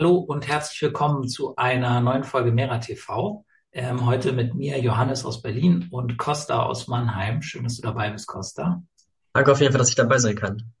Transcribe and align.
Hallo 0.00 0.18
und 0.18 0.46
herzlich 0.46 0.80
willkommen 0.80 1.26
zu 1.26 1.56
einer 1.56 2.00
neuen 2.00 2.22
Folge 2.22 2.52
Mera 2.52 2.78
TV. 2.78 3.44
Ähm, 3.72 4.06
heute 4.06 4.32
mit 4.32 4.54
mir 4.54 4.78
Johannes 4.78 5.24
aus 5.24 5.42
Berlin 5.42 5.88
und 5.90 6.16
Costa 6.18 6.62
aus 6.62 6.86
Mannheim. 6.86 7.42
Schön, 7.42 7.64
dass 7.64 7.78
du 7.78 7.82
dabei 7.82 8.10
bist, 8.10 8.28
Costa. 8.28 8.80
Danke 9.32 9.50
auf 9.50 9.60
jeden 9.60 9.72
Fall, 9.72 9.80
dass 9.80 9.88
ich 9.88 9.96
dabei 9.96 10.18
sein 10.18 10.36
kann. 10.36 10.72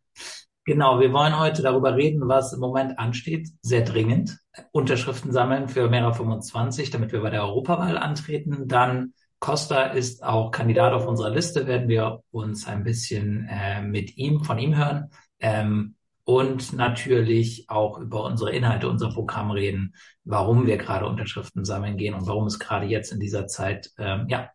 Genau, 0.64 1.00
wir 1.00 1.12
wollen 1.12 1.36
heute 1.36 1.62
darüber 1.62 1.96
reden, 1.96 2.28
was 2.28 2.52
im 2.52 2.60
Moment 2.60 2.96
ansteht, 3.00 3.48
sehr 3.60 3.82
dringend. 3.82 4.38
Unterschriften 4.70 5.32
sammeln 5.32 5.66
für 5.66 5.90
Mera 5.90 6.12
25, 6.12 6.90
damit 6.90 7.10
wir 7.10 7.20
bei 7.20 7.30
der 7.30 7.42
Europawahl 7.42 7.98
antreten. 7.98 8.68
Dann 8.68 9.14
Costa 9.40 9.86
ist 9.86 10.22
auch 10.22 10.52
Kandidat 10.52 10.92
auf 10.92 11.08
unserer 11.08 11.30
Liste, 11.30 11.66
werden 11.66 11.88
wir 11.88 12.22
uns 12.30 12.68
ein 12.68 12.84
bisschen 12.84 13.48
äh, 13.50 13.82
mit 13.82 14.16
ihm, 14.16 14.44
von 14.44 14.60
ihm 14.60 14.76
hören. 14.76 15.10
Ähm, 15.40 15.96
und 16.28 16.74
natürlich 16.74 17.70
auch 17.70 17.96
über 17.96 18.22
unsere 18.24 18.52
Inhalte, 18.52 18.90
unser 18.90 19.08
Programm 19.08 19.50
reden, 19.50 19.94
warum 20.24 20.66
wir 20.66 20.76
gerade 20.76 21.06
Unterschriften 21.06 21.64
sammeln 21.64 21.96
gehen 21.96 22.12
und 22.12 22.26
warum 22.26 22.44
es 22.44 22.58
gerade 22.58 22.84
jetzt 22.84 23.12
in 23.12 23.18
dieser 23.18 23.46
Zeit 23.46 23.92
ähm, 23.96 24.26
ja 24.28 24.50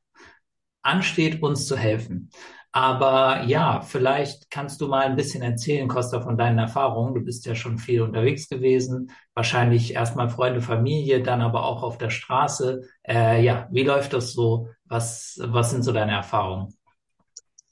ansteht, 0.84 1.42
uns 1.42 1.66
zu 1.66 1.76
helfen. 1.76 2.30
Aber 2.72 3.42
ja, 3.46 3.82
vielleicht 3.82 4.52
kannst 4.52 4.82
du 4.82 4.88
mal 4.88 5.08
ein 5.08 5.16
bisschen 5.16 5.42
erzählen, 5.42 5.88
Costa, 5.88 6.22
von 6.22 6.38
deinen 6.38 6.60
Erfahrungen. 6.60 7.16
Du 7.16 7.22
bist 7.22 7.44
ja 7.48 7.56
schon 7.56 7.80
viel 7.80 8.04
unterwegs 8.04 8.48
gewesen, 8.50 9.10
wahrscheinlich 9.34 9.96
erstmal 9.96 10.30
Freunde, 10.30 10.62
Familie, 10.62 11.24
dann 11.24 11.42
aber 11.42 11.66
auch 11.66 11.82
auf 11.82 11.98
der 11.98 12.12
Straße. 12.12 12.84
Äh, 13.02 13.44
ja, 13.44 13.68
wie 13.72 13.84
läuft 13.84 14.14
das 14.14 14.34
so? 14.34 14.70
Was, 14.86 15.40
was 15.42 15.72
sind 15.72 15.82
so 15.82 15.92
deine 15.92 16.12
Erfahrungen? 16.12 16.76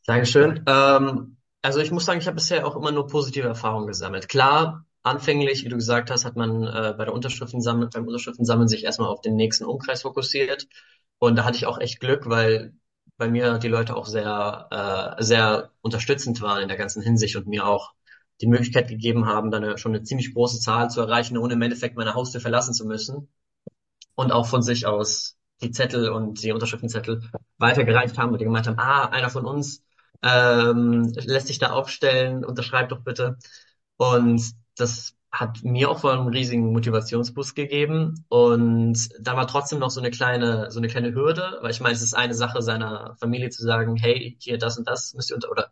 Dankeschön. 0.08 0.64
Ähm, 0.66 1.38
also 1.62 1.80
ich 1.80 1.92
muss 1.92 2.06
sagen, 2.06 2.20
ich 2.20 2.28
habe 2.28 2.36
bisher 2.36 2.66
auch 2.66 2.76
immer 2.76 2.92
nur 2.92 3.08
positive 3.08 3.48
Erfahrungen 3.48 3.88
gesammelt. 3.88 4.30
Klar, 4.30 4.86
anfänglich, 5.04 5.64
wie 5.64 5.70
du 5.70 5.76
gesagt 5.76 6.12
hast, 6.12 6.26
hat 6.26 6.36
man 6.36 6.64
äh, 6.64 6.94
bei 6.98 7.06
der 7.06 7.14
Unterschriftensammeln, 7.14 7.90
beim 7.94 8.08
Unterschriftensammeln 8.08 8.68
sich 8.68 8.84
erstmal 8.84 9.10
auf 9.10 9.22
den 9.22 9.36
nächsten 9.36 9.66
Umkreis 9.66 10.02
fokussiert. 10.04 10.68
Und 11.20 11.36
da 11.38 11.46
hatte 11.46 11.58
ich 11.58 11.66
auch 11.68 11.80
echt 11.80 12.00
Glück, 12.00 12.28
weil 12.28 12.74
bei 13.18 13.30
mir 13.30 13.60
die 13.60 13.68
Leute 13.68 13.96
auch 13.96 14.08
sehr, 14.08 15.18
äh, 15.20 15.24
sehr 15.24 15.72
unterstützend 15.82 16.42
waren 16.42 16.64
in 16.64 16.68
der 16.68 16.78
ganzen 16.78 17.04
Hinsicht 17.04 17.36
und 17.36 17.48
mir 17.48 17.68
auch 17.68 17.94
die 18.42 18.48
Möglichkeit 18.48 18.88
gegeben 18.88 19.28
haben, 19.28 19.52
dann 19.52 19.78
schon 19.78 19.94
eine 19.94 20.04
ziemlich 20.04 20.34
große 20.34 20.60
Zahl 20.60 20.90
zu 20.90 21.02
erreichen, 21.02 21.38
ohne 21.38 21.54
im 21.54 21.62
Endeffekt 21.62 21.96
meine 21.96 22.16
Haustür 22.16 22.42
verlassen 22.42 22.74
zu 22.74 22.86
müssen. 22.88 23.28
Und 24.16 24.32
auch 24.32 24.48
von 24.48 24.64
sich 24.64 24.88
aus 24.88 25.38
die 25.62 25.72
Zettel 25.72 26.10
und 26.10 26.42
die 26.44 26.52
Unterschriftenzettel 26.52 27.22
weitergereicht 27.60 28.18
haben 28.18 28.32
und 28.32 28.40
die 28.40 28.46
gemeint 28.46 28.68
haben, 28.68 28.80
ah, 28.80 29.06
einer 29.06 29.30
von 29.30 29.46
uns 29.46 29.84
ähm, 30.24 31.12
lässt 31.16 31.48
sich 31.48 31.60
da 31.60 31.72
aufstellen, 31.72 32.46
unterschreib 32.46 32.90
doch 32.90 33.02
bitte. 33.02 33.38
Und 33.98 34.42
das 34.78 35.16
hat 35.32 35.64
mir 35.64 35.90
auch 35.90 36.00
voll 36.00 36.18
einen 36.18 36.28
riesigen 36.28 36.72
Motivationsboost 36.74 37.56
gegeben. 37.56 38.26
Und 38.30 39.10
da 39.20 39.36
war 39.36 39.48
trotzdem 39.48 39.80
noch 39.80 39.90
so 39.92 40.02
eine 40.02 40.12
kleine, 40.12 40.70
so 40.72 40.80
eine 40.80 40.88
kleine 40.90 41.14
Hürde, 41.14 41.60
weil 41.62 41.72
ich 41.72 41.80
meine, 41.80 41.96
es 41.96 42.02
ist 42.02 42.14
eine 42.14 42.34
Sache 42.34 42.62
seiner 42.62 43.16
Familie 43.20 43.50
zu 43.50 43.64
sagen, 43.64 43.96
hey, 43.96 44.36
hier 44.40 44.58
das 44.58 44.78
und 44.78 44.88
das 44.88 45.14
müsst 45.14 45.32
ihr 45.32 45.36
unter 45.36 45.50
oder 45.52 45.72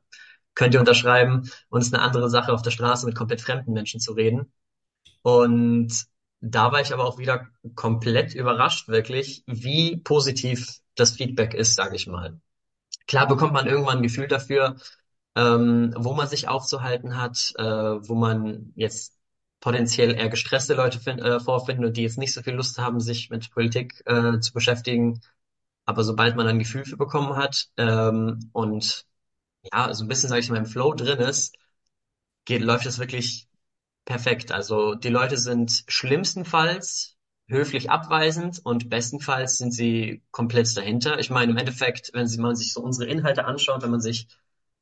könnt 0.55 0.73
ihr 0.73 0.79
unterschreiben. 0.79 1.49
Und 1.69 1.81
es 1.81 1.87
ist 1.87 1.93
eine 1.93 2.03
andere 2.03 2.29
Sache, 2.29 2.53
auf 2.53 2.61
der 2.61 2.71
Straße 2.71 3.05
mit 3.05 3.15
komplett 3.15 3.41
fremden 3.41 3.73
Menschen 3.73 3.99
zu 3.99 4.13
reden. 4.13 4.51
Und 5.21 6.05
da 6.41 6.71
war 6.71 6.81
ich 6.81 6.93
aber 6.93 7.05
auch 7.05 7.17
wieder 7.19 7.47
komplett 7.75 8.33
überrascht, 8.35 8.87
wirklich, 8.87 9.43
wie 9.47 9.97
positiv 9.97 10.79
das 10.95 11.11
Feedback 11.11 11.53
ist, 11.53 11.75
sage 11.75 11.95
ich 11.95 12.07
mal. 12.07 12.39
Klar 13.09 13.27
bekommt 13.27 13.53
man 13.53 13.67
irgendwann 13.67 13.99
ein 13.99 14.03
Gefühl 14.03 14.29
dafür, 14.29 14.77
ähm, 15.35 15.93
wo 15.97 16.13
man 16.15 16.27
sich 16.29 16.47
aufzuhalten 16.49 17.17
hat, 17.21 17.53
äh, 17.57 17.63
wo 17.63 18.15
man 18.15 18.73
jetzt 18.75 19.17
potenziell 19.61 20.13
eher 20.15 20.29
gestresste 20.29 20.75
Leute 20.75 20.99
find, 21.01 21.21
äh, 21.21 21.39
vorfinden 21.41 21.85
und 21.85 21.97
die 21.97 22.03
jetzt 22.03 22.19
nicht 22.19 22.33
so 22.33 22.43
viel 22.43 22.55
Lust 22.55 22.79
haben, 22.79 23.01
sich 23.01 23.29
mit 23.31 23.51
Politik 23.51 24.03
äh, 24.07 24.39
zu 24.41 24.53
beschäftigen. 24.53 25.21
Aber 25.85 26.03
sobald 26.05 26.35
man 26.37 26.47
ein 26.47 26.59
Gefühl 26.59 26.85
für 26.85 26.97
bekommen 26.97 27.35
hat 27.37 27.69
ähm, 27.77 28.49
und 28.53 29.05
ja, 29.73 29.93
so 29.93 30.05
ein 30.05 30.09
bisschen, 30.09 30.29
sage 30.29 30.41
ich 30.41 30.49
mal, 30.51 30.57
im 30.57 30.67
Flow 30.67 30.93
drin 30.95 31.19
ist, 31.21 31.55
geht, 32.45 32.61
läuft 32.63 32.85
es 32.87 32.99
wirklich 32.99 33.47
perfekt. 34.05 34.51
Also 34.53 34.95
die 34.95 35.09
Leute 35.09 35.37
sind 35.37 35.85
schlimmstenfalls 35.89 37.17
höflich 37.49 37.89
abweisend 37.89 38.61
und 38.63 38.89
bestenfalls 38.89 39.57
sind 39.57 39.73
sie 39.73 40.21
komplett 40.31 40.75
dahinter. 40.77 41.19
Ich 41.19 41.29
meine, 41.29 41.51
im 41.51 41.57
Endeffekt, 41.57 42.11
wenn 42.13 42.27
man 42.37 42.55
sich 42.55 42.73
so 42.73 42.81
unsere 42.81 43.09
Inhalte 43.09 43.45
anschaut, 43.45 43.83
wenn 43.83 43.91
man 43.91 44.01
sich 44.01 44.27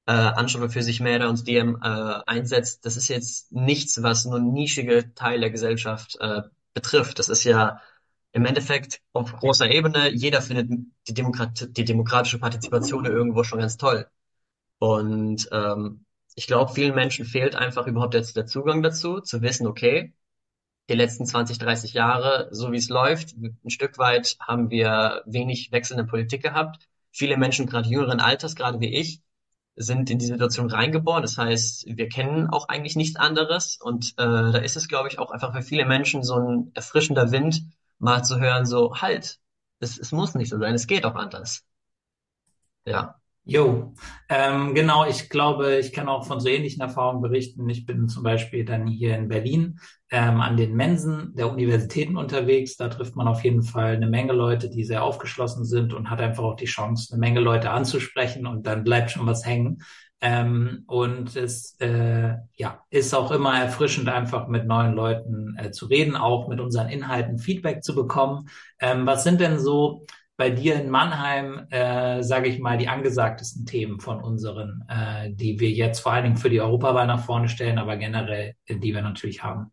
äh, 0.05 0.11
anschaut, 0.11 0.61
wofür 0.61 0.83
sich 0.83 0.99
Mera 0.99 1.27
und 1.27 1.47
DM 1.47 1.77
äh, 1.81 1.87
einsetzt, 2.25 2.85
das 2.85 2.97
ist 2.97 3.07
jetzt 3.07 3.51
nichts, 3.51 4.03
was 4.03 4.25
nur 4.25 4.39
nischige 4.39 5.13
Teil 5.15 5.39
der 5.39 5.51
Gesellschaft 5.51 6.17
äh, 6.19 6.43
betrifft. 6.73 7.19
Das 7.19 7.29
ist 7.29 7.43
ja 7.43 7.81
im 8.33 8.45
Endeffekt 8.45 9.01
auf 9.13 9.33
großer 9.33 9.69
Ebene, 9.71 10.09
jeder 10.13 10.41
findet 10.41 10.69
die, 11.07 11.13
Demokrat 11.13 11.69
die 11.77 11.85
demokratische 11.85 12.39
Partizipation 12.39 13.05
irgendwo 13.05 13.43
schon 13.43 13.59
ganz 13.59 13.77
toll. 13.77 14.07
Und 14.79 15.49
ähm, 15.51 16.05
ich 16.35 16.47
glaube, 16.47 16.73
vielen 16.73 16.95
Menschen 16.95 17.25
fehlt 17.25 17.55
einfach 17.55 17.87
überhaupt 17.87 18.13
jetzt 18.13 18.37
der 18.37 18.45
Zugang 18.45 18.83
dazu, 18.83 19.21
zu 19.21 19.41
wissen, 19.41 19.67
okay, 19.67 20.13
die 20.89 20.95
letzten 20.95 21.25
20, 21.25 21.57
30 21.57 21.93
Jahre, 21.93 22.47
so 22.51 22.71
wie 22.71 22.77
es 22.77 22.89
läuft, 22.89 23.35
ein 23.37 23.69
Stück 23.69 23.97
weit 23.97 24.37
haben 24.39 24.69
wir 24.69 25.21
wenig 25.25 25.71
wechselnde 25.71 26.05
Politik 26.05 26.41
gehabt. 26.41 26.87
Viele 27.11 27.37
Menschen, 27.37 27.65
gerade 27.67 27.89
jüngeren 27.89 28.19
Alters, 28.19 28.55
gerade 28.55 28.79
wie 28.79 28.93
ich, 28.95 29.21
sind 29.75 30.09
in 30.09 30.17
die 30.19 30.25
Situation 30.25 30.69
reingeboren. 30.69 31.21
Das 31.21 31.37
heißt, 31.37 31.85
wir 31.87 32.09
kennen 32.09 32.49
auch 32.49 32.67
eigentlich 32.67 32.95
nichts 32.95 33.15
anderes. 33.15 33.77
Und 33.79 34.13
äh, 34.17 34.23
da 34.23 34.57
ist 34.57 34.75
es, 34.77 34.87
glaube 34.87 35.07
ich, 35.09 35.19
auch 35.19 35.31
einfach 35.31 35.53
für 35.53 35.61
viele 35.61 35.85
Menschen 35.85 36.23
so 36.23 36.35
ein 36.35 36.71
erfrischender 36.73 37.31
Wind, 37.31 37.63
mal 37.99 38.23
zu 38.23 38.39
hören, 38.39 38.65
so, 38.65 38.95
halt, 38.95 39.39
es, 39.79 39.97
es 39.97 40.11
muss 40.11 40.35
nicht 40.35 40.49
so 40.49 40.59
sein, 40.59 40.75
es 40.75 40.87
geht 40.87 41.05
auch 41.05 41.15
anders. 41.15 41.65
Ja. 42.85 43.19
Jo, 43.49 43.93
ähm, 44.27 44.75
genau, 44.75 45.05
ich 45.05 45.29
glaube, 45.29 45.77
ich 45.77 45.93
kann 45.93 46.09
auch 46.09 46.25
von 46.27 46.41
so 46.41 46.49
ähnlichen 46.49 46.81
Erfahrungen 46.81 47.21
berichten. 47.21 47.69
Ich 47.69 47.85
bin 47.85 48.09
zum 48.09 48.21
Beispiel 48.21 48.65
dann 48.65 48.87
hier 48.87 49.15
in 49.15 49.29
Berlin 49.29 49.79
ähm, 50.11 50.41
an 50.41 50.57
den 50.57 50.75
Mensen 50.75 51.33
der 51.33 51.49
Universitäten 51.49 52.17
unterwegs. 52.17 52.75
Da 52.75 52.89
trifft 52.89 53.15
man 53.15 53.29
auf 53.29 53.45
jeden 53.45 53.63
Fall 53.63 53.95
eine 53.95 54.07
Menge 54.09 54.33
Leute, 54.33 54.69
die 54.69 54.83
sehr 54.83 55.01
aufgeschlossen 55.01 55.63
sind 55.63 55.93
und 55.93 56.09
hat 56.09 56.19
einfach 56.19 56.43
auch 56.43 56.57
die 56.57 56.65
Chance, 56.65 57.13
eine 57.13 57.21
Menge 57.21 57.39
Leute 57.39 57.71
anzusprechen 57.71 58.45
und 58.45 58.67
dann 58.67 58.83
bleibt 58.83 59.11
schon 59.11 59.25
was 59.25 59.45
hängen. 59.45 59.81
Ähm, 60.19 60.83
und 60.87 61.35
es 61.37 61.79
äh, 61.79 62.33
ja, 62.55 62.81
ist 62.89 63.13
auch 63.13 63.31
immer 63.31 63.57
erfrischend, 63.57 64.09
einfach 64.09 64.49
mit 64.49 64.65
neuen 64.65 64.93
Leuten 64.93 65.55
äh, 65.57 65.71
zu 65.71 65.85
reden, 65.85 66.17
auch 66.17 66.49
mit 66.49 66.59
unseren 66.59 66.89
Inhalten 66.89 67.37
Feedback 67.37 67.81
zu 67.81 67.95
bekommen. 67.95 68.49
Ähm, 68.81 69.05
was 69.05 69.23
sind 69.23 69.39
denn 69.39 69.57
so 69.57 70.05
bei 70.37 70.51
dir 70.51 70.75
in 70.75 70.89
Mannheim, 70.89 71.67
äh, 71.71 72.21
sage 72.21 72.47
ich 72.47 72.59
mal, 72.59 72.77
die 72.77 72.87
angesagtesten 72.87 73.65
Themen 73.65 73.99
von 73.99 74.21
unseren, 74.21 74.83
äh, 74.87 75.31
die 75.33 75.59
wir 75.59 75.71
jetzt 75.71 75.99
vor 75.99 76.13
allen 76.13 76.23
Dingen 76.25 76.37
für 76.37 76.51
die 76.51 76.61
Europawahl 76.61 77.07
nach 77.07 77.25
vorne 77.25 77.49
stellen, 77.49 77.79
aber 77.79 77.97
generell, 77.97 78.55
die 78.69 78.93
wir 78.93 79.01
natürlich 79.01 79.43
haben? 79.43 79.71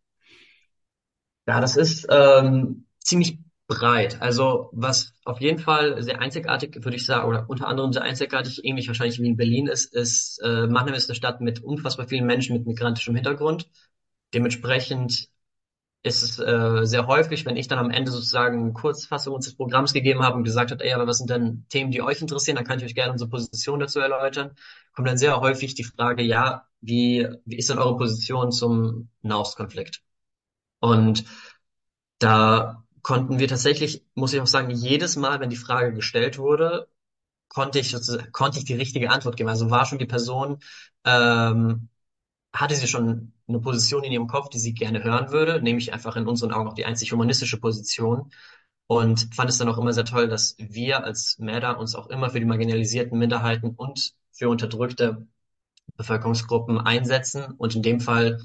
Ja, 1.46 1.60
das 1.60 1.76
ist 1.76 2.06
ähm, 2.10 2.86
ziemlich 2.98 3.38
breit. 3.66 4.20
Also 4.22 4.70
was 4.72 5.12
auf 5.24 5.40
jeden 5.40 5.58
Fall 5.58 6.02
sehr 6.02 6.20
einzigartig, 6.20 6.82
würde 6.82 6.96
ich 6.96 7.04
sagen, 7.04 7.28
oder 7.28 7.44
unter 7.48 7.66
anderem 7.68 7.92
sehr 7.92 8.02
einzigartig, 8.02 8.64
ähnlich 8.64 8.88
wahrscheinlich 8.88 9.20
wie 9.20 9.28
in 9.28 9.36
Berlin 9.36 9.66
ist, 9.66 9.94
ist 9.94 10.38
äh, 10.42 10.66
Mannheim 10.66 10.94
ist 10.94 11.10
eine 11.10 11.14
Stadt 11.14 11.42
mit 11.42 11.62
unfassbar 11.62 12.08
vielen 12.08 12.24
Menschen 12.24 12.56
mit 12.56 12.66
migrantischem 12.66 13.14
Hintergrund. 13.14 13.68
Dementsprechend 14.32 15.28
ist 16.04 16.22
es 16.22 16.38
äh, 16.38 16.84
sehr 16.84 17.06
häufig, 17.06 17.46
wenn 17.46 17.56
ich 17.56 17.66
dann 17.66 17.78
am 17.78 17.90
Ende 17.90 18.10
sozusagen 18.12 18.74
Kurzfassung 18.74 19.34
unseres 19.34 19.56
Programms 19.56 19.94
gegeben 19.94 20.22
habe 20.22 20.36
und 20.36 20.44
gesagt 20.44 20.70
habe, 20.70 20.84
ey, 20.84 20.92
aber 20.92 21.06
was 21.06 21.18
sind 21.18 21.30
denn 21.30 21.66
Themen, 21.70 21.90
die 21.90 22.02
euch 22.02 22.20
interessieren, 22.20 22.56
dann 22.56 22.66
kann 22.66 22.78
ich 22.78 22.84
euch 22.84 22.94
gerne 22.94 23.12
unsere 23.12 23.30
Position 23.30 23.80
dazu 23.80 24.00
erläutern, 24.00 24.54
kommt 24.92 25.08
dann 25.08 25.16
sehr 25.18 25.40
häufig 25.40 25.74
die 25.74 25.84
Frage, 25.84 26.22
ja, 26.22 26.68
wie, 26.82 27.26
wie 27.46 27.56
ist 27.56 27.70
denn 27.70 27.78
eure 27.78 27.96
Position 27.96 28.52
zum 28.52 29.08
Nahostkonflikt? 29.22 30.02
Und 30.80 31.24
da 32.18 32.84
konnten 33.02 33.38
wir 33.38 33.48
tatsächlich, 33.48 34.04
muss 34.14 34.32
ich 34.34 34.40
auch 34.40 34.46
sagen, 34.46 34.70
jedes 34.70 35.16
Mal, 35.16 35.40
wenn 35.40 35.50
die 35.50 35.56
Frage 35.56 35.94
gestellt 35.94 36.38
wurde, 36.38 36.88
konnte 37.48 37.78
ich 37.78 37.94
konnte 38.32 38.58
ich 38.58 38.64
die 38.66 38.74
richtige 38.74 39.10
Antwort 39.10 39.36
geben. 39.36 39.48
Also 39.48 39.70
war 39.70 39.86
schon 39.86 39.98
die 39.98 40.06
Person 40.06 40.58
ähm, 41.04 41.88
hatte 42.54 42.76
sie 42.76 42.86
schon 42.86 43.32
eine 43.48 43.60
Position 43.60 44.04
in 44.04 44.12
ihrem 44.12 44.28
Kopf, 44.28 44.48
die 44.48 44.58
sie 44.58 44.74
gerne 44.74 45.02
hören 45.02 45.30
würde, 45.30 45.60
nämlich 45.60 45.92
einfach 45.92 46.16
in 46.16 46.26
unseren 46.26 46.52
Augen 46.52 46.68
auch 46.68 46.74
die 46.74 46.84
einzig 46.84 47.12
humanistische 47.12 47.58
Position. 47.60 48.32
Und 48.86 49.34
fand 49.34 49.50
es 49.50 49.58
dann 49.58 49.68
auch 49.68 49.78
immer 49.78 49.92
sehr 49.92 50.04
toll, 50.04 50.28
dass 50.28 50.56
wir 50.58 51.04
als 51.04 51.38
MEDA 51.38 51.72
uns 51.72 51.94
auch 51.94 52.08
immer 52.08 52.30
für 52.30 52.38
die 52.38 52.46
marginalisierten 52.46 53.18
Minderheiten 53.18 53.70
und 53.70 54.12
für 54.30 54.48
unterdrückte 54.48 55.26
Bevölkerungsgruppen 55.96 56.78
einsetzen 56.78 57.44
und 57.58 57.74
in 57.74 57.82
dem 57.82 58.00
Fall 58.00 58.40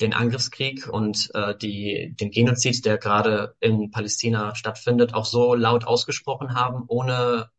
den 0.00 0.12
Angriffskrieg 0.12 0.88
und 0.88 1.30
äh, 1.34 1.56
die, 1.56 2.14
den 2.20 2.30
Genozid, 2.30 2.84
der 2.84 2.98
gerade 2.98 3.54
in 3.60 3.90
Palästina 3.90 4.54
stattfindet, 4.54 5.14
auch 5.14 5.24
so 5.24 5.54
laut 5.54 5.86
ausgesprochen 5.86 6.54
haben, 6.54 6.84
ohne, 6.88 7.50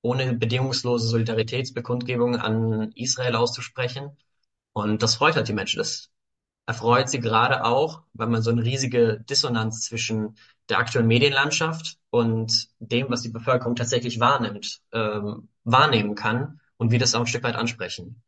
ohne 0.00 0.34
bedingungslose 0.34 1.06
Solidaritätsbekundgebungen 1.08 2.40
an 2.40 2.92
Israel 2.94 3.36
auszusprechen 3.36 4.16
und 4.72 5.02
das 5.02 5.16
freut 5.16 5.36
halt 5.36 5.48
die 5.48 5.52
Menschen. 5.52 5.78
Das 5.78 6.10
erfreut 6.66 7.08
sie 7.10 7.20
gerade 7.20 7.64
auch, 7.64 8.02
weil 8.14 8.28
man 8.28 8.42
so 8.42 8.50
eine 8.50 8.64
riesige 8.64 9.20
Dissonanz 9.28 9.82
zwischen 9.82 10.36
der 10.68 10.78
aktuellen 10.78 11.08
Medienlandschaft 11.08 11.98
und 12.10 12.68
dem, 12.78 13.10
was 13.10 13.22
die 13.22 13.30
Bevölkerung 13.30 13.76
tatsächlich 13.76 14.20
wahrnimmt, 14.20 14.80
ähm, 14.92 15.48
wahrnehmen 15.64 16.14
kann 16.14 16.60
und 16.76 16.92
wie 16.92 16.98
das 16.98 17.14
auch 17.14 17.20
ein 17.20 17.26
Stück 17.26 17.42
weit 17.44 17.56
ansprechen. 17.56 18.22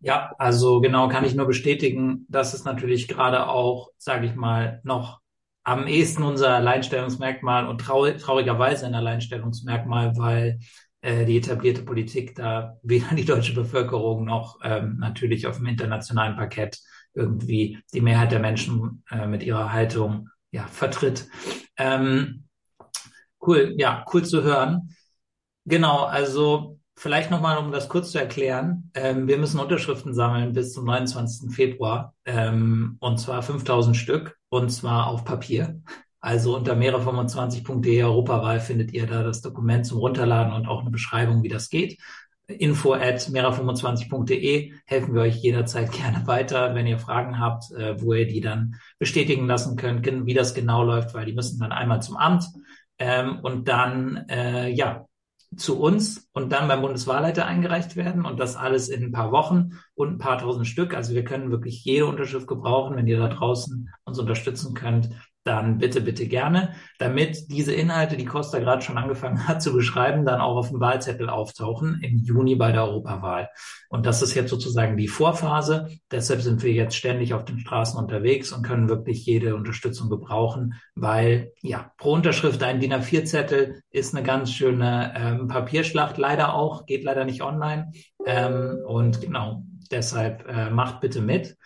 Ja, 0.00 0.34
also 0.38 0.80
genau 0.80 1.08
kann 1.08 1.24
ich 1.24 1.34
nur 1.34 1.46
bestätigen, 1.46 2.24
dass 2.28 2.54
es 2.54 2.64
natürlich 2.64 3.06
gerade 3.06 3.48
auch, 3.48 3.90
sage 3.98 4.26
ich 4.26 4.34
mal, 4.34 4.80
noch 4.82 5.20
am 5.62 5.86
ehesten 5.86 6.22
unser 6.22 6.54
Alleinstellungsmerkmal 6.54 7.66
und 7.68 7.82
trau 7.82 8.10
traurigerweise 8.12 8.86
ein 8.86 8.94
Alleinstellungsmerkmal, 8.94 10.16
weil 10.16 10.58
äh, 11.02 11.24
die 11.24 11.38
etablierte 11.38 11.82
Politik 11.82 12.34
da 12.34 12.78
weder 12.82 13.14
die 13.14 13.24
deutsche 13.24 13.54
Bevölkerung 13.54 14.24
noch 14.24 14.58
ähm, 14.62 14.98
natürlich 14.98 15.46
auf 15.46 15.56
dem 15.56 15.66
internationalen 15.66 16.36
Parkett 16.36 16.80
irgendwie 17.14 17.78
die 17.92 18.00
Mehrheit 18.00 18.32
der 18.32 18.40
Menschen 18.40 19.02
äh, 19.10 19.26
mit 19.26 19.42
ihrer 19.42 19.72
Haltung 19.72 20.28
ja 20.52 20.66
vertritt. 20.66 21.26
Ähm, 21.76 22.44
cool, 23.46 23.74
ja, 23.78 24.04
cool 24.12 24.24
zu 24.24 24.42
hören. 24.42 24.94
Genau, 25.64 26.04
also 26.04 26.78
vielleicht 26.96 27.30
nochmal, 27.30 27.58
um 27.58 27.72
das 27.72 27.88
kurz 27.88 28.12
zu 28.12 28.18
erklären. 28.18 28.90
Ähm, 28.94 29.26
wir 29.26 29.38
müssen 29.38 29.60
Unterschriften 29.60 30.14
sammeln 30.14 30.52
bis 30.52 30.72
zum 30.72 30.84
29. 30.84 31.54
Februar, 31.54 32.14
ähm, 32.24 32.96
und 33.00 33.18
zwar 33.18 33.42
5000 33.42 33.96
Stück, 33.96 34.38
und 34.48 34.70
zwar 34.70 35.06
auf 35.06 35.24
Papier. 35.24 35.80
Also 36.20 36.54
unter 36.54 36.74
mehre25.de 36.74 38.02
Europawahl 38.02 38.60
findet 38.60 38.92
ihr 38.92 39.06
da 39.06 39.22
das 39.22 39.40
Dokument 39.40 39.86
zum 39.86 39.98
Runterladen 39.98 40.52
und 40.52 40.66
auch 40.66 40.82
eine 40.82 40.90
Beschreibung, 40.90 41.42
wie 41.42 41.48
das 41.48 41.70
geht. 41.70 41.98
Info 42.46 42.94
at 42.94 43.20
mera25.de 43.28 44.72
helfen 44.84 45.14
wir 45.14 45.22
euch 45.22 45.36
jederzeit 45.36 45.92
gerne 45.92 46.26
weiter, 46.26 46.74
wenn 46.74 46.86
ihr 46.86 46.98
Fragen 46.98 47.38
habt, 47.38 47.70
äh, 47.72 48.00
wo 48.00 48.12
ihr 48.12 48.26
die 48.26 48.40
dann 48.40 48.76
bestätigen 48.98 49.46
lassen 49.46 49.76
könnt, 49.76 50.04
wie 50.26 50.34
das 50.34 50.54
genau 50.54 50.82
läuft, 50.82 51.14
weil 51.14 51.26
die 51.26 51.32
müssen 51.32 51.58
dann 51.58 51.72
einmal 51.72 52.02
zum 52.02 52.16
Amt 52.16 52.44
ähm, 52.98 53.38
und 53.42 53.68
dann 53.68 54.24
äh, 54.28 54.68
ja 54.68 55.06
zu 55.56 55.80
uns 55.80 56.28
und 56.32 56.52
dann 56.52 56.68
beim 56.68 56.80
Bundeswahlleiter 56.80 57.44
eingereicht 57.44 57.96
werden 57.96 58.24
und 58.24 58.38
das 58.38 58.54
alles 58.54 58.88
in 58.88 59.02
ein 59.02 59.12
paar 59.12 59.32
Wochen 59.32 59.70
und 59.94 60.12
ein 60.12 60.18
paar 60.18 60.38
tausend 60.38 60.68
Stück. 60.68 60.94
Also 60.94 61.12
wir 61.12 61.24
können 61.24 61.50
wirklich 61.50 61.84
jede 61.84 62.06
Unterschrift 62.06 62.46
gebrauchen, 62.46 62.96
wenn 62.96 63.08
ihr 63.08 63.18
da 63.18 63.28
draußen 63.28 63.88
uns 64.04 64.18
unterstützen 64.18 64.74
könnt 64.74 65.10
dann 65.44 65.78
bitte, 65.78 66.02
bitte 66.02 66.26
gerne, 66.26 66.74
damit 66.98 67.50
diese 67.50 67.72
Inhalte, 67.72 68.16
die 68.16 68.26
Costa 68.26 68.58
gerade 68.58 68.82
schon 68.82 68.98
angefangen 68.98 69.48
hat 69.48 69.62
zu 69.62 69.72
beschreiben, 69.72 70.26
dann 70.26 70.40
auch 70.40 70.56
auf 70.56 70.68
dem 70.68 70.80
Wahlzettel 70.80 71.30
auftauchen 71.30 72.00
im 72.02 72.18
Juni 72.18 72.56
bei 72.56 72.72
der 72.72 72.84
Europawahl. 72.84 73.48
Und 73.88 74.04
das 74.04 74.20
ist 74.22 74.34
jetzt 74.34 74.50
sozusagen 74.50 74.96
die 74.96 75.08
Vorphase. 75.08 75.88
Deshalb 76.10 76.42
sind 76.42 76.62
wir 76.62 76.72
jetzt 76.72 76.94
ständig 76.94 77.32
auf 77.32 77.44
den 77.44 77.58
Straßen 77.58 77.98
unterwegs 77.98 78.52
und 78.52 78.62
können 78.62 78.88
wirklich 78.88 79.24
jede 79.24 79.56
Unterstützung 79.56 80.10
gebrauchen, 80.10 80.74
weil 80.94 81.52
ja, 81.62 81.90
pro 81.96 82.12
Unterschrift 82.12 82.62
ein 82.62 82.80
DIN 82.80 82.92
A4-Zettel 82.92 83.82
ist 83.90 84.14
eine 84.14 84.24
ganz 84.24 84.52
schöne 84.52 85.14
ähm, 85.16 85.48
Papierschlacht, 85.48 86.18
leider 86.18 86.54
auch, 86.54 86.84
geht 86.84 87.02
leider 87.02 87.24
nicht 87.24 87.42
online. 87.42 87.92
Ähm, 88.26 88.78
und 88.86 89.22
genau, 89.22 89.64
deshalb 89.90 90.46
äh, 90.48 90.70
macht 90.70 91.00
bitte 91.00 91.22
mit. 91.22 91.56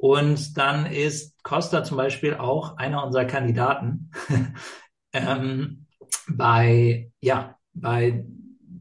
Und 0.00 0.56
dann 0.56 0.86
ist 0.86 1.42
Costa 1.42 1.84
zum 1.84 1.98
Beispiel 1.98 2.34
auch 2.34 2.78
einer 2.78 3.04
unserer 3.04 3.26
Kandidaten 3.26 4.10
ähm, 5.12 5.86
bei, 6.26 7.12
ja, 7.20 7.56
bei, 7.74 8.24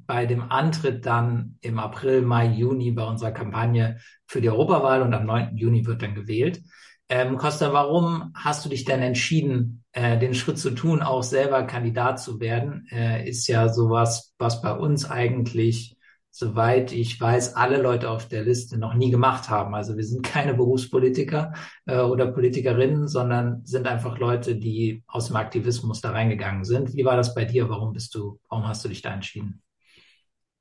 bei 0.07 0.25
dem 0.25 0.49
Antritt 0.49 1.05
dann 1.05 1.57
im 1.59 1.77
April, 1.77 2.21
Mai, 2.21 2.47
Juni 2.47 2.91
bei 2.91 3.03
unserer 3.03 3.31
Kampagne 3.31 3.99
für 4.27 4.39
die 4.39 4.49
Europawahl 4.49 5.01
und 5.01 5.13
am 5.13 5.25
9. 5.25 5.57
Juni 5.57 5.85
wird 5.85 6.01
dann 6.01 6.15
gewählt. 6.15 6.61
Ähm, 7.09 7.35
Costa, 7.35 7.73
warum 7.73 8.31
hast 8.33 8.63
du 8.63 8.69
dich 8.69 8.85
denn 8.85 9.01
entschieden, 9.01 9.83
äh, 9.91 10.17
den 10.17 10.33
Schritt 10.33 10.57
zu 10.57 10.71
tun, 10.71 11.01
auch 11.01 11.23
selber 11.23 11.63
Kandidat 11.63 12.21
zu 12.21 12.39
werden? 12.39 12.87
Äh, 12.91 13.27
ist 13.27 13.45
ja 13.47 13.67
sowas, 13.67 14.33
was 14.37 14.61
bei 14.61 14.71
uns 14.71 15.09
eigentlich 15.09 15.97
soweit 16.31 16.91
ich 16.91 17.19
weiß, 17.19 17.55
alle 17.55 17.81
Leute 17.81 18.09
auf 18.09 18.27
der 18.27 18.43
Liste 18.43 18.77
noch 18.77 18.93
nie 18.93 19.11
gemacht 19.11 19.49
haben. 19.49 19.73
Also 19.75 19.97
wir 19.97 20.03
sind 20.05 20.23
keine 20.23 20.53
Berufspolitiker 20.53 21.53
äh, 21.85 21.99
oder 21.99 22.27
Politikerinnen, 22.27 23.07
sondern 23.07 23.65
sind 23.65 23.87
einfach 23.87 24.17
Leute, 24.19 24.55
die 24.55 25.03
aus 25.07 25.27
dem 25.27 25.35
Aktivismus 25.35 26.01
da 26.01 26.11
reingegangen 26.11 26.63
sind. 26.63 26.93
Wie 26.95 27.05
war 27.05 27.17
das 27.17 27.33
bei 27.33 27.45
dir? 27.45 27.69
Warum 27.69 27.93
bist 27.93 28.15
du, 28.15 28.39
warum 28.49 28.67
hast 28.67 28.85
du 28.85 28.89
dich 28.89 29.01
da 29.01 29.13
entschieden? 29.13 29.61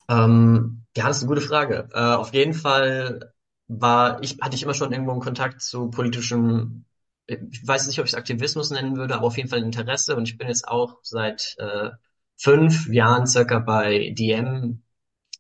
Ähm, 0.09 0.85
ja, 0.97 1.07
das 1.07 1.19
ist 1.19 1.25
eine 1.25 1.35
gute 1.35 1.47
Frage. 1.47 1.89
Äh, 1.93 2.15
auf 2.15 2.33
jeden 2.33 2.55
Fall 2.55 3.33
war 3.69 4.23
ich, 4.23 4.39
hatte 4.41 4.57
ich 4.57 4.63
immer 4.63 4.75
schon 4.75 4.93
irgendwo 4.93 5.13
einen 5.13 5.21
Kontakt 5.21 5.61
zu 5.61 5.91
politischem, 5.91 6.87
ich 7.27 7.67
weiß 7.67 7.87
nicht, 7.87 7.99
ob 7.99 8.07
ich 8.07 8.13
es 8.13 8.19
Aktivismus 8.19 8.71
nennen 8.71 8.97
würde, 8.97 9.15
aber 9.15 9.27
auf 9.27 9.37
jeden 9.37 9.51
Fall 9.51 9.63
Interesse. 9.63 10.17
Und 10.17 10.27
ich 10.27 10.39
bin 10.39 10.49
jetzt 10.49 10.67
auch 10.67 10.99
seit 11.03 11.57
äh, 11.59 11.91
fünf 12.39 12.89
Jahren 12.89 13.27
circa 13.27 13.59
bei 13.59 14.15
DM 14.17 14.83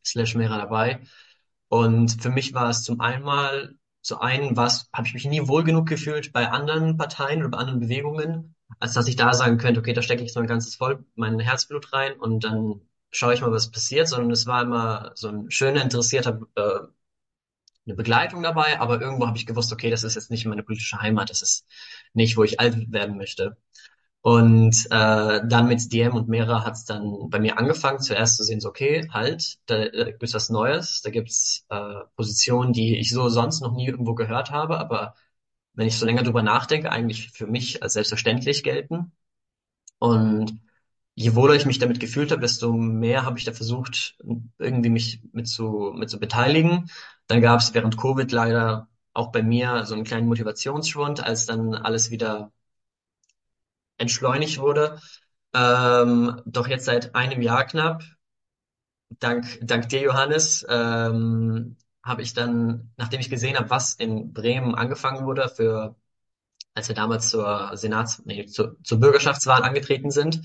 slash 0.04 0.34
Mera 0.34 0.58
dabei. 0.58 1.00
Und 1.68 2.22
für 2.22 2.30
mich 2.30 2.54
war 2.54 2.70
es 2.70 2.82
zum 2.82 3.00
einen 3.00 3.24
mal, 3.24 3.74
zu 4.02 4.20
einen 4.20 4.56
was, 4.56 4.88
habe 4.92 5.06
ich 5.06 5.14
mich 5.14 5.24
nie 5.26 5.48
wohl 5.48 5.64
genug 5.64 5.86
gefühlt 5.86 6.32
bei 6.32 6.48
anderen 6.50 6.96
Parteien 6.96 7.40
oder 7.40 7.50
bei 7.50 7.58
anderen 7.58 7.80
Bewegungen, 7.80 8.54
als 8.80 8.94
dass 8.94 9.08
ich 9.08 9.16
da 9.16 9.34
sagen 9.34 9.58
könnte, 9.58 9.80
okay, 9.80 9.92
da 9.92 10.02
stecke 10.02 10.22
ich 10.24 10.32
so 10.32 10.40
ein 10.40 10.46
ganzes 10.46 10.76
voll 10.76 11.04
mein 11.14 11.40
Herzblut 11.40 11.92
rein 11.92 12.14
und 12.18 12.44
dann 12.44 12.80
schaue 13.10 13.34
ich 13.34 13.40
mal, 13.40 13.52
was 13.52 13.70
passiert, 13.70 14.08
sondern 14.08 14.30
es 14.30 14.46
war 14.46 14.62
immer 14.62 15.12
so 15.14 15.28
ein 15.28 15.50
schöner, 15.50 15.82
interessierter 15.82 16.40
äh, 16.54 16.80
eine 17.86 17.94
Begleitung 17.96 18.42
dabei, 18.42 18.80
aber 18.80 19.00
irgendwo 19.00 19.26
habe 19.26 19.38
ich 19.38 19.46
gewusst, 19.46 19.72
okay, 19.72 19.90
das 19.90 20.04
ist 20.04 20.14
jetzt 20.14 20.30
nicht 20.30 20.44
meine 20.46 20.62
politische 20.62 21.00
Heimat, 21.00 21.30
das 21.30 21.42
ist 21.42 21.66
nicht, 22.12 22.36
wo 22.36 22.44
ich 22.44 22.60
alt 22.60 22.92
werden 22.92 23.16
möchte. 23.16 23.56
Und 24.20 24.87
äh, 24.91 25.41
dann 25.47 25.69
mit 25.69 25.93
DM 25.93 26.15
und 26.15 26.29
Mera 26.29 26.65
hat 26.65 26.75
es 26.75 26.85
dann 26.85 27.31
bei 27.31 27.38
mir 27.38 27.59
angefangen, 27.59 28.00
zuerst 28.00 28.37
zu 28.37 28.44
sehen, 28.44 28.61
so 28.61 28.69
okay, 28.69 29.09
halt, 29.12 29.59
da, 29.67 29.88
da 29.88 30.05
gibt's 30.11 30.35
was 30.35 30.50
Neues, 30.50 31.03
da 31.03 31.11
gibt's 31.11 31.65
äh, 31.70 32.00
Positionen, 32.17 32.73
die 32.73 32.99
ich 32.99 33.11
so 33.11 33.29
sonst 33.29 33.61
noch 33.61 33.73
nie 33.75 33.87
irgendwo 33.87 34.15
gehört 34.15 34.50
habe, 34.50 34.79
aber 34.79 35.15
wenn 35.75 35.87
ich 35.88 35.97
so 35.99 36.06
länger 36.06 36.25
drüber 36.25 36.43
nachdenke, 36.43 36.91
eigentlich 36.93 37.31
für 37.31 37.47
mich 37.47 37.82
als 37.82 37.94
selbstverständlich 37.94 38.65
gelten. 38.65 39.12
Und 39.99 40.61
je 41.15 41.35
wohler 41.35 41.55
ich 41.55 41.67
mich 41.67 41.79
damit 41.79 42.00
gefühlt 42.00 42.32
habe, 42.32 42.41
desto 42.43 42.73
mehr 42.73 43.25
habe 43.25 43.38
ich 43.38 43.44
da 43.44 43.53
versucht, 43.53 44.19
irgendwie 44.59 44.91
mich 44.91 45.23
mit 45.32 45.49
zu, 45.49 45.93
mit 45.97 46.11
zu 46.11 46.20
beteiligen. 46.20 46.91
Dann 47.29 47.41
gab 47.43 47.61
es 47.61 47.75
während 47.75 47.97
Covid 47.99 48.31
leider 48.32 48.88
auch 49.12 49.32
bei 49.32 49.43
mir 49.43 49.85
so 49.87 49.94
einen 49.94 50.05
kleinen 50.05 50.29
Motivationsschwund, 50.29 51.22
als 51.25 51.46
dann 51.46 51.75
alles 51.75 52.10
wieder 52.10 52.53
entschleunigt 53.98 54.58
wurde. 54.58 55.00
Ähm, 55.55 56.40
doch 56.46 56.69
jetzt 56.69 56.84
seit 56.86 57.14
einem 57.14 57.43
Jahr 57.43 57.64
knapp, 57.67 58.02
dank, 59.19 59.58
dank 59.62 59.88
dir, 59.88 60.02
Johannes, 60.02 60.67
ähm, 60.69 61.76
habe 62.02 62.22
ich 62.22 62.34
dann, 62.34 62.93
nachdem 62.96 63.20
ich 63.20 63.31
gesehen 63.31 63.56
habe, 63.58 63.70
was 63.70 63.94
in 63.94 64.32
Bremen 64.32 64.74
angefangen 64.74 65.26
wurde, 65.26 65.48
für, 65.48 65.96
als 66.74 66.88
wir 66.88 66.96
damals 66.96 67.31
zur 67.31 67.76
Senats, 67.76 68.22
nee, 68.26 68.46
zur, 68.46 68.76
zur 68.84 69.00
Bürgerschaftswahl 69.00 69.62
angetreten 69.62 70.10
sind, 70.10 70.43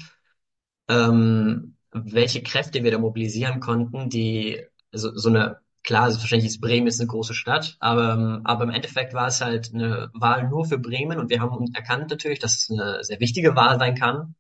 ähm, 0.90 1.78
welche 1.92 2.44
Kräfte 2.44 2.84
wir 2.84 2.92
da 2.92 2.98
mobilisieren 3.00 3.60
konnten, 3.60 4.10
die 4.10 4.66
so, 4.92 5.16
so 5.16 5.30
eine 5.30 5.60
Klar, 5.84 6.06
selbstverständlich 6.10 6.54
ist 6.54 6.62
Bremen 6.62 6.88
jetzt 6.88 7.02
eine 7.02 7.08
große 7.10 7.34
Stadt, 7.34 7.76
aber, 7.80 8.40
aber 8.46 8.64
im 8.64 8.70
Endeffekt 8.70 9.14
war 9.14 9.28
es 9.28 9.42
halt 9.42 9.72
eine 9.74 10.10
Wahl 10.14 10.48
nur 10.48 10.66
für 10.66 10.78
Bremen 10.78 11.20
und 11.20 11.30
wir 11.30 11.42
haben 11.42 11.74
erkannt 11.74 12.10
natürlich, 12.10 12.40
dass 12.40 12.56
es 12.56 12.72
eine 12.72 13.04
sehr 13.04 13.20
wichtige 13.20 13.56
Wahl 13.56 13.78
sein 13.80 13.96
kann. 13.96 14.36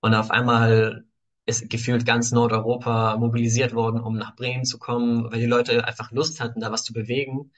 Und 0.00 0.14
auf 0.14 0.30
einmal 0.30 1.04
ist 1.46 1.70
gefühlt 1.70 2.06
ganz 2.06 2.32
Nordeuropa 2.32 3.16
mobilisiert 3.18 3.74
worden, 3.74 4.00
um 4.00 4.16
nach 4.16 4.36
Bremen 4.36 4.64
zu 4.64 4.78
kommen, 4.78 5.30
weil 5.32 5.40
die 5.40 5.46
Leute 5.46 5.84
einfach 5.86 6.12
Lust 6.12 6.40
hatten, 6.40 6.60
da 6.60 6.72
was 6.72 6.84
zu 6.84 6.92
bewegen. 6.92 7.52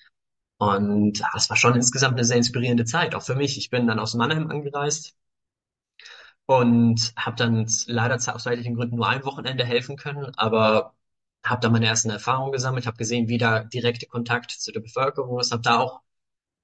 Und 0.59 1.23
das 1.35 1.51
war 1.51 1.57
schon 1.57 1.77
insgesamt 1.77 2.15
eine 2.17 2.25
sehr 2.25 2.39
inspirierende 2.39 2.85
Zeit, 2.87 3.15
auch 3.15 3.23
für 3.23 3.37
mich. 3.37 3.59
Ich 3.59 3.71
bin 3.71 3.87
dann 3.89 4.01
aus 4.01 4.15
Mannheim 4.15 4.51
angereist 4.51 5.17
und 6.47 7.13
habe 7.17 7.37
dann 7.37 7.67
leider 7.87 8.17
aus 8.17 8.43
zeitlichen 8.43 8.75
Gründen 8.75 8.97
nur 8.97 9.09
ein 9.09 9.25
Wochenende 9.25 9.65
helfen 9.65 9.97
können, 9.97 10.33
aber 10.37 10.95
habe 11.50 11.61
da 11.61 11.71
meine 11.71 11.87
ersten 11.87 12.11
Erfahrungen 12.11 12.52
gesammelt, 12.52 12.87
habe 12.87 12.97
gesehen, 12.97 13.28
wie 13.28 13.38
da 13.38 13.64
direkte 13.64 14.07
Kontakt 14.07 14.50
zu 14.50 14.73
der 14.73 14.81
Bevölkerung 14.81 15.40
ist, 15.40 15.52
habe 15.52 15.62
da 15.62 15.78
auch 15.81 16.00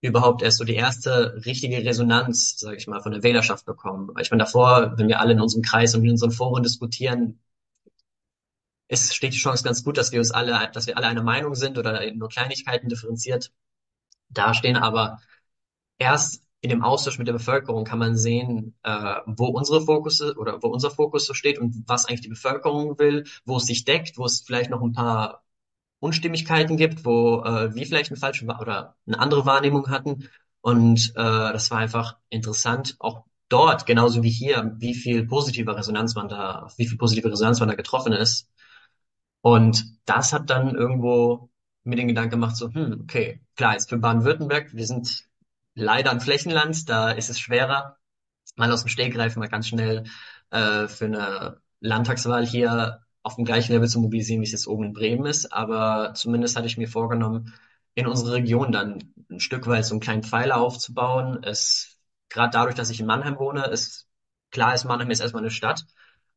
überhaupt 0.01 0.43
erst 0.43 0.59
so 0.59 0.65
die 0.65 0.75
erste 0.75 1.43
richtige 1.47 1.79
Resonanz, 1.85 2.59
sage 2.59 2.77
ich 2.77 2.87
mal, 2.87 3.01
von 3.01 3.13
der 3.13 3.23
Wählerschaft 3.23 3.65
bekommen. 3.65 4.11
Weil 4.15 4.23
ich 4.23 4.31
meine, 4.31 4.45
davor, 4.45 4.99
wenn 4.99 5.09
wir 5.09 5.21
alle 5.21 5.33
in 5.33 5.41
unserem 5.41 5.63
Kreis 5.63 5.95
und 5.95 6.05
in 6.05 6.11
unseren 6.11 6.31
Foren 6.31 6.63
diskutieren, 6.63 7.41
es 8.89 9.15
steht 9.15 9.33
die 9.33 9.39
Chance 9.39 9.65
ganz 9.65 9.83
gut, 9.85 9.97
dass 9.97 10.13
wir 10.13 10.19
uns 10.19 10.31
alle, 10.31 10.71
dass 10.73 10.87
wir 10.87 10.97
alle 10.97 11.07
eine 11.07 11.23
Meinung 11.23 11.55
sind 11.55 11.79
oder 11.79 12.13
nur 12.13 12.29
Kleinigkeiten 12.29 12.89
differenziert 12.89 13.53
dastehen. 14.29 14.77
Aber 14.77 15.21
erst 15.99 16.44
in 16.65 16.71
dem 16.71 16.83
Austausch 16.83 17.19
mit 17.19 17.29
der 17.29 17.35
Bevölkerung 17.35 17.85
kann 17.85 17.99
man 17.99 18.17
sehen, 18.17 18.75
äh, 18.85 19.17
wo 19.27 19.49
unsere 19.49 19.83
Fokus 19.83 20.23
oder 20.23 20.63
wo 20.63 20.69
unser 20.69 20.91
Fokus 20.91 21.27
so 21.27 21.35
steht 21.35 21.59
und 21.59 21.85
was 21.87 22.07
eigentlich 22.07 22.23
die 22.23 22.31
Bevölkerung 22.31 22.99
will, 22.99 23.25
wo 23.45 23.59
es 23.59 23.67
sich 23.67 23.85
deckt, 23.85 24.17
wo 24.17 24.25
es 24.25 24.41
vielleicht 24.41 24.71
noch 24.71 24.81
ein 24.81 24.93
paar 24.93 25.45
Unstimmigkeiten 26.01 26.79
gibt, 26.79 27.05
wo 27.05 27.43
äh, 27.45 27.75
wir 27.75 27.87
vielleicht 27.87 28.11
eine 28.11 28.19
falsche 28.19 28.47
oder 28.47 28.97
eine 29.07 29.19
andere 29.19 29.45
Wahrnehmung 29.45 29.91
hatten. 29.91 30.31
Und 30.63 31.11
äh, 31.17 31.53
das 31.53 31.71
war 31.71 31.79
einfach 31.79 32.17
interessant, 32.31 32.97
auch 32.99 33.25
dort, 33.51 33.85
genauso 33.85 34.23
wie 34.23 34.31
hier, 34.31 34.75
wie 34.79 34.95
viel 34.95 35.27
positive 35.27 35.77
Resonanz 35.77 36.15
man 36.15 36.29
da, 36.31 36.69
wie 36.79 36.87
viel 36.89 36.97
positive 36.97 37.31
Resonanz 37.31 37.61
man 37.61 37.69
da 37.69 37.75
getroffen 37.75 38.15
ist. 38.15 38.49
Und 39.43 39.85
das 40.07 40.33
hat 40.33 40.49
dann 40.49 40.75
irgendwo 40.75 41.51
mir 41.85 41.97
den 41.97 42.09
Gedanken 42.09 42.31
gemacht, 42.31 42.57
so, 42.57 42.73
hm, 42.73 43.01
okay, 43.03 43.43
klar, 43.57 43.75
jetzt 43.75 43.91
für 43.91 43.99
Baden-Württemberg, 43.99 44.73
wir 44.75 44.87
sind 44.87 45.27
leider 45.75 46.11
ein 46.11 46.21
Flächenland, 46.21 46.89
da 46.89 47.11
ist 47.11 47.31
es 47.31 47.41
schwerer, 47.41 47.99
mal 48.57 48.73
aus 48.73 48.83
dem 48.83 48.89
Stegreif 48.89 49.37
mal 49.37 49.49
ganz 49.49 49.69
schnell 49.69 50.05
äh, 50.51 50.89
für 50.89 51.07
eine 51.07 51.61
Landtagswahl 51.81 52.47
hier 52.47 53.01
auf 53.23 53.37
dem 53.37 53.45
gleichen 53.45 53.73
Level 53.73 53.89
zu 53.89 54.01
mobilisieren, 54.01 54.41
wie 54.43 54.47
es 54.47 54.53
jetzt 54.53 54.69
oben 54.69 54.85
in 54.85 54.93
Bremen 54.93 55.27
ist. 55.27 55.53
Aber 55.53 56.13
zumindest 56.15 56.57
hatte 56.57 56.67
ich 56.67 56.79
mir 56.79 56.89
vorgenommen, 56.89 57.55
in 57.95 58.07
unserer 58.07 58.35
Region 58.35 58.73
dann 58.73 59.13
ein 59.31 59.41
Stück 59.41 59.67
weit 59.67 59.85
so 59.87 59.95
einen 59.95 60.01
kleinen 60.01 60.23
Pfeiler 60.23 60.59
aufzubauen. 60.59 61.43
Es, 61.43 61.99
gerade 62.29 62.51
dadurch, 62.53 62.75
dass 62.75 62.91
ich 62.91 63.01
in 63.01 63.07
Mannheim 63.07 63.39
wohne, 63.39 63.67
ist 63.67 64.09
klar 64.51 64.75
ist 64.75 64.85
Mannheim 64.85 65.11
jetzt 65.11 65.21
erstmal 65.21 65.43
eine 65.43 65.51
Stadt. 65.51 65.85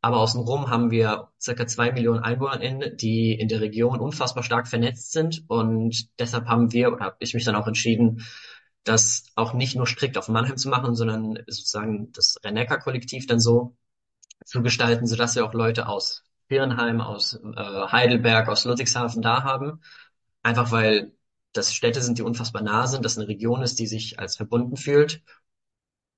Aber 0.02 0.18
außenrum 0.20 0.70
haben 0.70 0.92
wir 0.92 1.30
circa 1.42 1.66
zwei 1.68 1.92
Millionen 1.92 2.24
EinwohnerInnen, 2.24 2.98
die 2.98 3.34
in 3.34 3.48
der 3.48 3.62
Region 3.62 4.00
unfassbar 4.00 4.44
stark 4.44 4.68
vernetzt 4.68 5.12
sind. 5.12 5.44
Und 5.48 6.10
deshalb 6.20 6.46
haben 6.46 6.72
wir, 6.72 6.94
oder 6.94 7.06
habe 7.06 7.18
ich 7.20 7.34
mich 7.34 7.44
dann 7.46 7.56
auch 7.56 7.68
entschieden, 7.68 8.24
das 8.88 9.26
auch 9.36 9.54
nicht 9.54 9.76
nur 9.76 9.88
strikt 9.88 10.18
auf 10.18 10.30
Mannheim 10.30 10.58
zu 10.58 10.70
machen, 10.70 10.96
sondern 10.96 11.36
sozusagen 11.48 12.12
das 12.14 12.38
Rennecker-Kollektiv 12.44 13.28
dann 13.28 13.40
so 13.40 13.76
zu 14.46 14.62
gestalten, 14.64 15.08
sodass 15.08 15.36
wir 15.36 15.46
auch 15.46 15.54
Leute 15.54 15.88
aus 15.88 16.24
Virenheim, 16.48 17.02
aus 17.02 17.36
äh, 17.36 17.88
Heidelberg, 17.92 18.48
aus 18.50 18.66
Ludwigshafen 18.66 19.22
da 19.22 19.44
haben. 19.44 19.82
Einfach 20.44 20.72
weil 20.72 21.14
das 21.54 21.74
Städte 21.74 22.02
sind, 22.02 22.18
die 22.18 22.24
unfassbar 22.24 22.62
nah 22.62 22.88
sind, 22.88 23.04
das 23.06 23.18
eine 23.18 23.28
Region 23.28 23.62
ist, 23.64 23.80
die 23.80 23.88
sich 23.88 24.20
als 24.20 24.38
verbunden 24.38 24.78
fühlt 24.78 25.22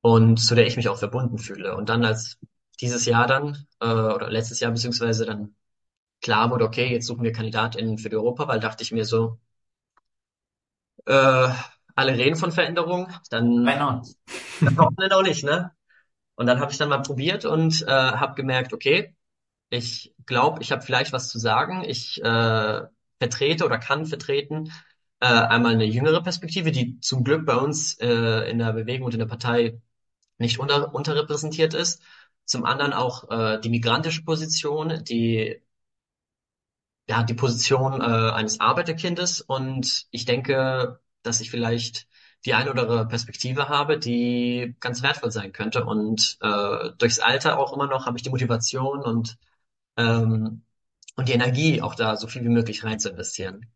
und 0.01 0.37
zu 0.37 0.55
der 0.55 0.67
ich 0.67 0.77
mich 0.77 0.89
auch 0.89 0.97
verbunden 0.97 1.37
fühle. 1.37 1.75
Und 1.75 1.89
dann 1.89 2.05
als 2.05 2.37
dieses 2.81 3.05
Jahr 3.05 3.27
dann, 3.27 3.65
äh, 3.81 3.85
oder 3.87 4.29
letztes 4.29 4.59
Jahr 4.59 4.71
beziehungsweise 4.71 5.25
dann 5.25 5.55
klar 6.21 6.51
wurde, 6.51 6.65
okay, 6.65 6.91
jetzt 6.93 7.07
suchen 7.07 7.23
wir 7.23 7.33
KandidatInnen 7.33 7.97
für 7.99 8.09
die 8.09 8.17
Europawahl, 8.17 8.59
dachte 8.59 8.83
ich 8.83 8.91
mir 8.91 9.05
so, 9.05 9.39
äh, 11.05 11.49
alle 11.99 12.17
reden 12.17 12.35
von 12.35 12.51
Veränderung, 12.51 13.09
dann, 13.29 13.65
dann 13.65 14.01
warum 14.61 14.95
denn 14.95 15.11
auch 15.11 15.23
nicht, 15.23 15.43
ne? 15.43 15.71
Und 16.35 16.47
dann 16.47 16.59
habe 16.59 16.71
ich 16.71 16.77
dann 16.77 16.89
mal 16.89 17.01
probiert 17.01 17.45
und 17.45 17.81
äh, 17.83 17.87
habe 17.91 18.35
gemerkt, 18.35 18.73
okay, 18.73 19.15
ich 19.69 20.15
glaube, 20.25 20.61
ich 20.61 20.71
habe 20.71 20.81
vielleicht 20.81 21.13
was 21.13 21.29
zu 21.29 21.39
sagen. 21.39 21.83
Ich 21.85 22.21
äh, 22.23 22.81
vertrete 23.19 23.65
oder 23.65 23.77
kann 23.77 24.05
vertreten 24.05 24.71
äh, 25.19 25.27
einmal 25.27 25.73
eine 25.73 25.85
jüngere 25.85 26.23
Perspektive, 26.23 26.71
die 26.71 26.99
zum 27.01 27.23
Glück 27.23 27.45
bei 27.45 27.55
uns 27.55 27.97
äh, 27.99 28.49
in 28.49 28.59
der 28.59 28.73
Bewegung 28.73 29.07
und 29.07 29.13
in 29.13 29.19
der 29.19 29.27
Partei 29.27 29.81
nicht 30.37 30.59
unter, 30.59 30.93
unterrepräsentiert 30.95 31.73
ist. 31.73 32.01
Zum 32.45 32.65
anderen 32.65 32.93
auch 32.93 33.29
äh, 33.29 33.59
die 33.61 33.69
migrantische 33.69 34.23
Position, 34.23 35.03
die 35.03 35.61
ja 37.07 37.23
die 37.23 37.33
Position 37.33 38.01
äh, 38.01 38.31
eines 38.31 38.59
Arbeiterkindes. 38.59 39.41
Und 39.41 40.07
ich 40.11 40.25
denke, 40.25 40.99
dass 41.23 41.41
ich 41.41 41.51
vielleicht 41.51 42.07
die 42.45 42.53
eine 42.53 42.71
oder 42.71 42.83
andere 42.83 43.07
Perspektive 43.07 43.69
habe, 43.69 43.99
die 43.99 44.75
ganz 44.79 45.01
wertvoll 45.03 45.31
sein 45.31 45.51
könnte. 45.51 45.85
Und 45.85 46.37
äh, 46.41 46.91
durchs 46.97 47.19
Alter 47.19 47.59
auch 47.59 47.73
immer 47.73 47.87
noch 47.87 48.05
habe 48.05 48.17
ich 48.17 48.23
die 48.23 48.29
Motivation 48.29 49.01
und 49.01 49.37
ähm, 49.97 50.63
und 51.15 51.27
die 51.29 51.33
Energie 51.33 51.81
auch 51.81 51.95
da 51.95 52.15
so 52.15 52.27
viel 52.27 52.43
wie 52.43 52.49
möglich 52.49 52.83
rein 52.85 52.99
zu 52.99 53.09
investieren. 53.09 53.67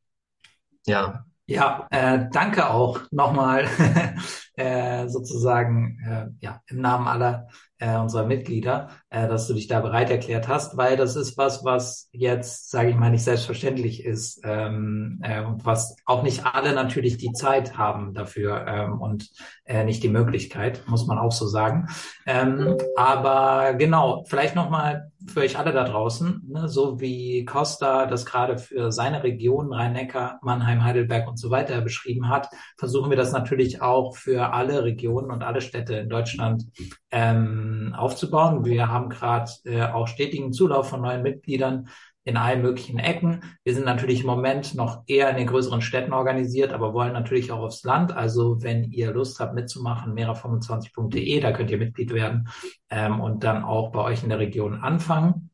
Ja. 0.86 1.26
Ja, 1.46 1.88
äh, 1.92 2.30
danke 2.32 2.70
auch 2.70 3.02
nochmal 3.12 3.68
äh, 4.56 5.08
sozusagen 5.08 5.98
äh, 6.06 6.46
ja 6.46 6.62
im 6.68 6.82
Namen 6.82 7.08
aller 7.08 7.48
äh, 7.84 7.98
unserer 7.98 8.26
Mitglieder, 8.26 8.90
äh, 9.10 9.28
dass 9.28 9.48
du 9.48 9.54
dich 9.54 9.68
da 9.68 9.82
bereit 9.82 10.10
erklärt 10.10 10.48
hast, 10.48 10.78
weil 10.78 10.96
das 10.96 11.16
ist 11.16 11.38
was, 11.38 11.66
was 11.66 12.10
jetzt, 12.12 12.72
sage 12.72 12.90
ich 12.90 12.96
mal, 12.96 13.10
nicht 13.10 13.24
selbstverständlich 13.24 14.06
ist 14.06 14.42
ähm, 14.46 15.20
äh, 15.22 15.44
und 15.44 15.66
was 15.66 15.98
auch 16.06 16.24
nicht 16.24 16.46
alle 16.46 16.74
natürlich 16.74 17.18
die 17.18 17.34
Zeit 17.34 17.78
haben 17.78 18.14
dafür 18.14 18.66
ähm, 18.68 19.02
und 19.02 19.30
äh, 19.66 19.84
nicht 19.84 20.02
die 20.02 20.10
Möglichkeit, 20.10 20.84
muss 20.88 21.08
man 21.08 21.18
auch 21.20 21.32
so 21.34 21.46
sagen. 21.46 21.88
Ähm, 22.26 22.78
aber 22.96 23.74
genau, 23.74 24.24
vielleicht 24.28 24.56
nochmal 24.56 25.12
für 25.28 25.42
euch 25.42 25.58
alle 25.58 25.72
da 25.72 25.84
draußen, 25.84 26.42
ne, 26.48 26.68
so 26.68 27.00
wie 27.00 27.46
Costa 27.46 28.06
das 28.06 28.26
gerade 28.26 28.58
für 28.58 28.92
seine 28.92 29.24
Region, 29.24 29.74
Rhein-Neckar, 29.74 30.40
Mannheim, 30.42 30.84
Heidelberg 30.84 31.28
und 31.28 31.38
so 31.38 31.50
weiter 31.50 31.80
beschrieben 31.82 32.30
hat, 32.30 32.50
versuchen 32.78 33.10
wir 33.10 33.18
das 33.18 33.32
natürlich 33.32 33.82
auch 33.82 34.16
für 34.16 34.43
alle 34.52 34.84
Regionen 34.84 35.32
und 35.32 35.44
alle 35.44 35.62
Städte 35.62 35.96
in 35.96 36.10
Deutschland 36.10 36.66
ähm, 37.12 37.94
aufzubauen. 37.98 38.66
Wir 38.66 38.90
haben 38.90 39.10
gerade 39.10 39.52
äh, 39.66 39.84
auch 39.84 40.08
stetigen 40.08 40.54
Zulauf 40.54 40.90
von 40.90 41.02
neuen 41.02 41.24
Mitgliedern 41.24 41.88
in 42.26 42.38
allen 42.38 42.62
möglichen 42.62 43.00
Ecken. 43.00 43.42
Wir 43.64 43.74
sind 43.74 43.86
natürlich 43.86 44.22
im 44.22 44.28
Moment 44.28 44.76
noch 44.76 45.04
eher 45.08 45.30
in 45.30 45.38
den 45.38 45.48
größeren 45.48 45.82
Städten 45.82 46.14
organisiert, 46.14 46.72
aber 46.72 46.94
wollen 46.94 47.14
natürlich 47.14 47.52
auch 47.52 47.60
aufs 47.60 47.84
Land. 47.84 48.16
Also 48.16 48.62
wenn 48.62 48.92
ihr 48.92 49.12
Lust 49.12 49.40
habt 49.40 49.54
mitzumachen, 49.54 50.14
mehrer25.de, 50.14 51.40
da 51.42 51.52
könnt 51.52 51.72
ihr 51.72 51.78
Mitglied 51.78 52.14
werden 52.14 52.48
ähm, 52.90 53.20
und 53.20 53.44
dann 53.44 53.64
auch 53.64 53.92
bei 53.92 54.02
euch 54.02 54.24
in 54.24 54.30
der 54.30 54.40
Region 54.40 54.76
anfangen. 54.76 55.50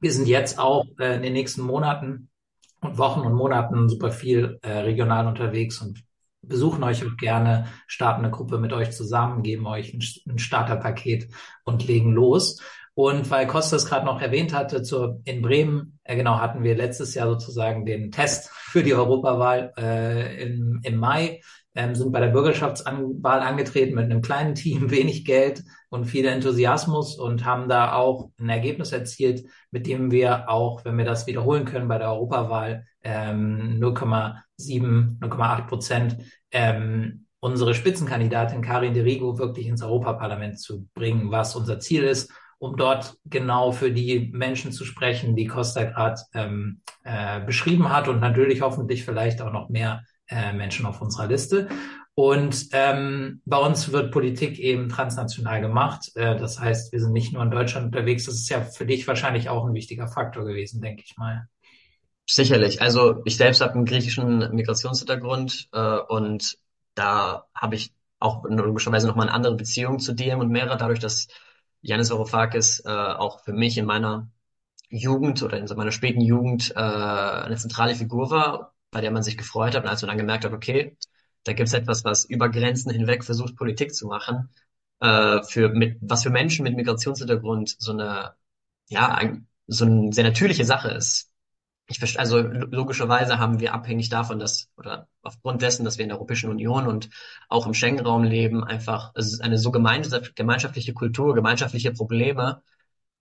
Wir 0.00 0.12
sind 0.12 0.28
jetzt 0.28 0.58
auch 0.58 0.84
äh, 0.98 1.16
in 1.16 1.22
den 1.22 1.32
nächsten 1.32 1.62
Monaten 1.62 2.28
und 2.80 2.98
Wochen 2.98 3.20
und 3.20 3.34
Monaten 3.34 3.88
super 3.88 4.10
viel 4.10 4.58
äh, 4.62 4.80
regional 4.80 5.26
unterwegs 5.26 5.80
und 5.80 6.04
besuchen 6.42 6.82
euch 6.84 7.04
auch 7.06 7.16
gerne, 7.16 7.66
starten 7.86 8.24
eine 8.24 8.32
Gruppe 8.32 8.58
mit 8.58 8.72
euch 8.72 8.90
zusammen, 8.90 9.42
geben 9.42 9.66
euch 9.66 9.94
ein, 9.94 10.02
ein 10.28 10.38
Starterpaket 10.38 11.28
und 11.64 11.86
legen 11.86 12.12
los. 12.12 12.60
Und 12.94 13.30
weil 13.30 13.46
Kostas 13.46 13.86
gerade 13.86 14.04
noch 14.04 14.20
erwähnt 14.20 14.52
hatte, 14.52 14.82
zur, 14.82 15.20
in 15.24 15.40
Bremen, 15.40 15.98
äh, 16.04 16.14
genau, 16.14 16.40
hatten 16.40 16.62
wir 16.62 16.76
letztes 16.76 17.14
Jahr 17.14 17.26
sozusagen 17.26 17.86
den 17.86 18.10
Test 18.12 18.50
für 18.50 18.82
die 18.82 18.94
Europawahl 18.94 19.72
äh, 19.78 20.42
im, 20.42 20.80
im 20.82 20.96
Mai, 20.96 21.40
ähm, 21.74 21.94
sind 21.94 22.12
bei 22.12 22.20
der 22.20 22.28
Bürgerschaftswahl 22.28 23.40
angetreten 23.40 23.94
mit 23.94 24.04
einem 24.04 24.20
kleinen 24.20 24.54
Team, 24.54 24.90
wenig 24.90 25.24
Geld 25.24 25.64
und 25.88 26.04
viel 26.04 26.26
Enthusiasmus 26.26 27.18
und 27.18 27.46
haben 27.46 27.68
da 27.68 27.94
auch 27.94 28.30
ein 28.38 28.50
Ergebnis 28.50 28.92
erzielt, 28.92 29.46
mit 29.70 29.86
dem 29.86 30.10
wir 30.10 30.50
auch, 30.50 30.84
wenn 30.84 30.98
wir 30.98 31.06
das 31.06 31.26
wiederholen 31.26 31.64
können 31.64 31.88
bei 31.88 31.98
der 31.98 32.10
Europawahl, 32.12 32.84
ähm, 33.02 33.78
0,7, 34.62 35.18
0,8 35.20 35.66
Prozent 35.66 36.16
ähm, 36.50 37.26
unsere 37.40 37.74
Spitzenkandidatin 37.74 38.62
Karin 38.62 38.94
de 38.94 39.02
Rigo 39.02 39.38
wirklich 39.38 39.66
ins 39.66 39.82
Europaparlament 39.82 40.60
zu 40.60 40.86
bringen, 40.94 41.30
was 41.30 41.56
unser 41.56 41.80
Ziel 41.80 42.04
ist 42.04 42.30
um 42.62 42.76
dort 42.76 43.16
genau 43.24 43.72
für 43.72 43.90
die 43.90 44.30
Menschen 44.32 44.70
zu 44.70 44.84
sprechen, 44.84 45.34
die 45.34 45.48
Costa 45.48 45.82
gerade 45.82 46.20
ähm, 46.32 46.80
äh, 47.02 47.40
beschrieben 47.40 47.88
hat 47.88 48.06
und 48.06 48.20
natürlich 48.20 48.60
hoffentlich 48.62 49.04
vielleicht 49.04 49.42
auch 49.42 49.52
noch 49.52 49.68
mehr 49.68 50.04
äh, 50.28 50.52
Menschen 50.52 50.86
auf 50.86 51.02
unserer 51.02 51.26
Liste. 51.26 51.68
Und 52.14 52.68
ähm, 52.70 53.42
bei 53.46 53.56
uns 53.56 53.90
wird 53.90 54.12
Politik 54.12 54.60
eben 54.60 54.88
transnational 54.88 55.60
gemacht. 55.60 56.12
Äh, 56.14 56.36
das 56.36 56.60
heißt, 56.60 56.92
wir 56.92 57.00
sind 57.00 57.12
nicht 57.12 57.32
nur 57.32 57.42
in 57.42 57.50
Deutschland 57.50 57.86
unterwegs. 57.86 58.26
Das 58.26 58.36
ist 58.36 58.48
ja 58.48 58.60
für 58.60 58.86
dich 58.86 59.08
wahrscheinlich 59.08 59.48
auch 59.48 59.66
ein 59.66 59.74
wichtiger 59.74 60.06
Faktor 60.06 60.44
gewesen, 60.44 60.80
denke 60.80 61.02
ich 61.04 61.16
mal. 61.16 61.48
Sicherlich. 62.28 62.80
Also 62.80 63.22
ich 63.24 63.36
selbst 63.36 63.60
habe 63.60 63.74
einen 63.74 63.84
griechischen 63.84 64.54
Migrationshintergrund 64.54 65.68
äh, 65.72 65.98
und 66.08 66.56
da 66.94 67.46
habe 67.54 67.74
ich 67.74 67.92
auch 68.20 68.44
logischerweise 68.44 69.06
nochmal 69.08 69.26
eine 69.28 69.34
andere 69.34 69.56
Beziehung 69.56 69.98
zu 69.98 70.14
dir 70.14 70.38
und 70.38 70.50
mehrere, 70.50 70.76
dadurch, 70.76 71.00
dass 71.00 71.28
Janis 71.80 72.10
Varoufakis 72.10 72.80
äh, 72.86 72.88
auch 72.90 73.40
für 73.44 73.52
mich 73.52 73.76
in 73.76 73.86
meiner 73.86 74.30
Jugend 74.90 75.42
oder 75.42 75.58
in 75.58 75.66
meiner 75.76 75.92
späten 75.92 76.20
Jugend 76.20 76.72
äh, 76.76 76.80
eine 76.80 77.56
zentrale 77.56 77.94
Figur 77.96 78.30
war, 78.30 78.74
bei 78.92 79.00
der 79.00 79.10
man 79.12 79.22
sich 79.24 79.38
gefreut 79.38 79.74
hat 79.74 79.84
und 79.84 79.90
als 79.90 80.02
man 80.02 80.10
dann 80.10 80.18
gemerkt 80.18 80.44
hat, 80.44 80.52
okay, 80.52 80.96
da 81.44 81.54
gibt's 81.54 81.72
etwas, 81.74 82.04
was 82.04 82.24
über 82.26 82.50
Grenzen 82.50 82.92
hinweg 82.92 83.24
versucht, 83.24 83.56
Politik 83.56 83.94
zu 83.94 84.06
machen, 84.08 84.50
äh, 85.00 85.42
für 85.44 85.70
mit, 85.70 85.98
was 86.02 86.22
für 86.24 86.30
Menschen 86.30 86.64
mit 86.64 86.76
Migrationshintergrund 86.76 87.76
so 87.78 87.92
eine, 87.92 88.34
ja, 88.88 89.08
ein, 89.14 89.48
so 89.66 89.84
eine 89.86 90.12
sehr 90.12 90.24
natürliche 90.24 90.64
Sache 90.64 90.90
ist 90.90 91.31
ich 91.86 92.18
also 92.18 92.38
logischerweise 92.40 93.38
haben 93.38 93.60
wir 93.60 93.74
abhängig 93.74 94.08
davon, 94.08 94.38
dass, 94.38 94.70
oder 94.76 95.08
aufgrund 95.22 95.62
dessen, 95.62 95.84
dass 95.84 95.98
wir 95.98 96.04
in 96.04 96.08
der 96.08 96.18
Europäischen 96.18 96.50
Union 96.50 96.86
und 96.86 97.10
auch 97.48 97.66
im 97.66 97.74
Schengen-Raum 97.74 98.24
leben, 98.24 98.64
einfach, 98.64 99.12
es 99.14 99.32
ist 99.32 99.40
eine 99.40 99.58
so 99.58 99.70
gemeinschaftliche 99.70 100.94
Kultur, 100.94 101.34
gemeinschaftliche 101.34 101.92
Probleme. 101.92 102.62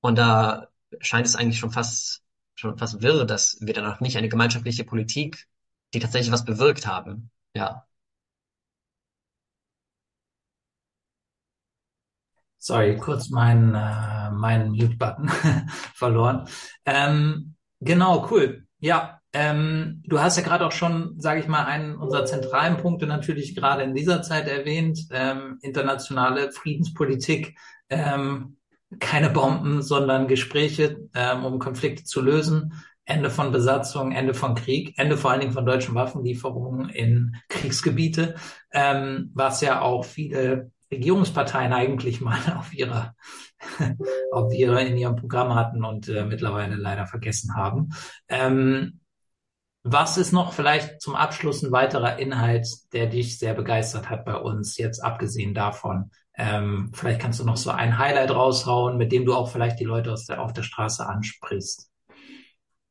Und 0.01 0.17
da 0.17 0.67
scheint 0.99 1.27
es 1.27 1.35
eigentlich 1.35 1.59
schon 1.59 1.71
fast, 1.71 2.23
schon 2.55 2.77
fast 2.77 3.01
wirr, 3.01 3.25
dass 3.25 3.57
wir 3.61 3.73
dann 3.73 3.85
auch 3.85 3.99
nicht 3.99 4.17
eine 4.17 4.29
gemeinschaftliche 4.29 4.83
Politik, 4.83 5.47
die 5.93 5.99
tatsächlich 5.99 6.31
was 6.31 6.45
bewirkt 6.45 6.87
haben. 6.87 7.31
Ja. 7.55 7.85
Sorry, 12.57 12.95
kurz 12.97 13.29
meinen, 13.29 13.73
äh, 13.73 14.29
meinen 14.31 14.69
Mute-Button 14.71 15.29
verloren. 15.95 16.47
Ähm, 16.85 17.55
Genau, 17.81 18.27
cool. 18.31 18.65
Ja, 18.79 19.17
Ähm, 19.33 20.03
du 20.05 20.19
hast 20.19 20.35
ja 20.35 20.43
gerade 20.43 20.65
auch 20.65 20.73
schon, 20.73 21.15
sage 21.17 21.39
ich 21.39 21.47
mal, 21.47 21.63
einen 21.63 21.95
unserer 21.95 22.25
zentralen 22.25 22.75
Punkte 22.75 23.07
natürlich 23.07 23.55
gerade 23.55 23.81
in 23.83 23.93
dieser 23.95 24.21
Zeit 24.21 24.45
erwähnt, 24.50 25.07
ähm, 25.11 25.57
internationale 25.61 26.51
Friedenspolitik, 26.51 27.57
ähm, 27.89 28.57
keine 29.00 29.29
Bomben, 29.29 29.81
sondern 29.81 30.27
Gespräche, 30.27 30.97
ähm, 31.15 31.45
um 31.45 31.59
Konflikte 31.59 32.03
zu 32.03 32.21
lösen. 32.21 32.73
Ende 33.05 33.29
von 33.29 33.53
Besatzung, 33.53 34.11
Ende 34.11 34.33
von 34.33 34.53
Krieg, 34.55 35.00
Ende 35.00 35.15
vor 35.15 35.31
allen 35.31 35.39
Dingen 35.39 35.53
von 35.53 35.65
deutschen 35.65 35.95
Waffenlieferungen 35.95 36.89
in 36.89 37.38
Kriegsgebiete, 37.47 38.35
ähm, 38.73 39.31
was 39.33 39.61
ja 39.61 39.79
auch 39.81 40.03
viele 40.03 40.71
Regierungsparteien 40.91 41.74
eigentlich 41.74 42.21
mal 42.21 42.39
auf 42.57 42.74
ihrer, 42.74 43.15
auf 44.31 44.53
ihrer 44.53 44.81
in 44.81 44.98
ihrem 44.98 45.15
Programm 45.15 45.55
hatten 45.55 45.83
und 45.83 46.10
äh, 46.10 46.25
mittlerweile 46.25 46.75
leider 46.75 47.07
vergessen 47.07 47.55
haben. 47.55 47.89
Ähm, 48.27 49.00
was 49.83 50.17
ist 50.17 50.31
noch 50.31 50.53
vielleicht 50.53 51.01
zum 51.01 51.15
Abschluss 51.15 51.63
ein 51.63 51.71
weiterer 51.71 52.19
Inhalt, 52.19 52.67
der 52.93 53.07
dich 53.07 53.39
sehr 53.39 53.55
begeistert 53.55 54.10
hat 54.12 54.25
bei 54.25 54.36
uns, 54.36 54.77
jetzt 54.77 55.00
abgesehen 55.00 55.55
davon? 55.55 56.12
Ähm, 56.36 56.91
vielleicht 56.93 57.19
kannst 57.19 57.39
du 57.39 57.45
noch 57.45 57.57
so 57.57 57.71
ein 57.71 57.98
Highlight 57.98 58.31
raushauen, 58.31 58.98
mit 58.98 59.12
dem 59.12 59.25
du 59.25 59.33
auch 59.33 59.50
vielleicht 59.50 59.79
die 59.79 59.86
Leute 59.86 60.12
aus 60.12 60.25
der, 60.25 60.41
auf 60.41 60.53
der 60.53 60.62
Straße 60.63 61.05
ansprichst. 61.07 61.89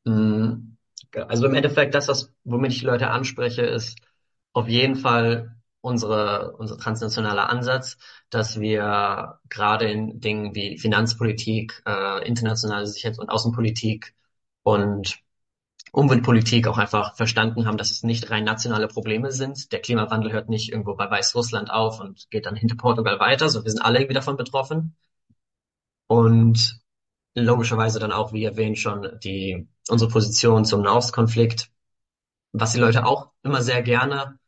Mm, 0.03 0.75
also 1.13 1.45
im 1.45 1.55
Endeffekt, 1.55 1.95
das, 1.95 2.09
was, 2.09 2.33
womit 2.43 2.73
ich 2.73 2.79
die 2.79 2.85
Leute 2.85 3.09
anspreche, 3.09 3.61
ist 3.61 3.97
auf 4.53 4.67
jeden 4.67 4.95
Fall 4.95 5.55
unsere, 5.81 6.55
unser 6.57 6.77
transnationaler 6.77 7.49
Ansatz, 7.49 7.97
dass 8.29 8.59
wir 8.59 9.39
gerade 9.49 9.89
in 9.89 10.19
Dingen 10.19 10.55
wie 10.55 10.77
Finanzpolitik, 10.77 11.81
äh, 11.85 12.25
internationale 12.27 12.87
Sicherheits- 12.87 13.19
und 13.19 13.29
Außenpolitik 13.29 14.13
und 14.63 15.19
Umweltpolitik 15.91 16.67
auch 16.67 16.77
einfach 16.77 17.15
verstanden 17.17 17.65
haben, 17.67 17.77
dass 17.77 17.91
es 17.91 18.03
nicht 18.03 18.29
rein 18.31 18.45
nationale 18.45 18.87
Probleme 18.87 19.31
sind. 19.31 19.71
Der 19.73 19.81
Klimawandel 19.81 20.31
hört 20.31 20.49
nicht 20.49 20.71
irgendwo 20.71 20.95
bei 20.95 21.09
Weißrussland 21.09 21.69
auf 21.71 21.99
und 21.99 22.29
geht 22.31 22.45
dann 22.45 22.55
hinter 22.55 22.75
Portugal 22.75 23.19
weiter, 23.19 23.49
so 23.49 23.63
wir 23.63 23.71
sind 23.71 23.81
alle 23.81 23.99
irgendwie 23.99 24.13
davon 24.13 24.37
betroffen. 24.37 24.95
Und 26.07 26.79
logischerweise 27.35 27.99
dann 27.99 28.11
auch, 28.11 28.33
wie 28.33 28.43
erwähnt 28.45 28.77
schon, 28.77 29.19
die, 29.23 29.67
unsere 29.89 30.11
Position 30.11 30.65
zum 30.65 30.81
Nahostkonflikt, 30.81 31.71
was 32.53 32.73
die 32.73 32.79
Leute 32.79 33.05
auch 33.05 33.31
immer 33.43 33.61
sehr 33.61 33.81
gerne 33.81 34.39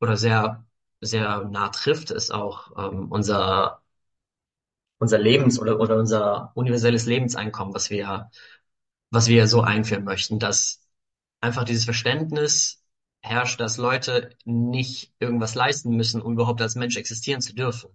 oder 0.00 0.16
sehr, 0.16 0.64
sehr 1.00 1.44
nah 1.44 1.68
trifft, 1.70 2.10
ist 2.10 2.32
auch 2.32 2.72
ähm, 2.78 3.08
unser, 3.10 3.82
unser 4.98 5.18
Lebens- 5.18 5.58
oder, 5.60 5.80
oder 5.80 5.96
unser 5.96 6.52
universelles 6.54 7.06
Lebenseinkommen, 7.06 7.74
was 7.74 7.90
wir, 7.90 8.30
was 9.10 9.28
wir 9.28 9.46
so 9.48 9.62
einführen 9.62 10.04
möchten, 10.04 10.38
dass 10.38 10.82
einfach 11.40 11.64
dieses 11.64 11.84
Verständnis 11.84 12.84
herrscht, 13.20 13.60
dass 13.60 13.78
Leute 13.78 14.30
nicht 14.44 15.14
irgendwas 15.20 15.54
leisten 15.54 15.96
müssen, 15.96 16.22
um 16.22 16.34
überhaupt 16.34 16.62
als 16.62 16.74
Mensch 16.76 16.96
existieren 16.96 17.40
zu 17.40 17.54
dürfen. 17.54 17.90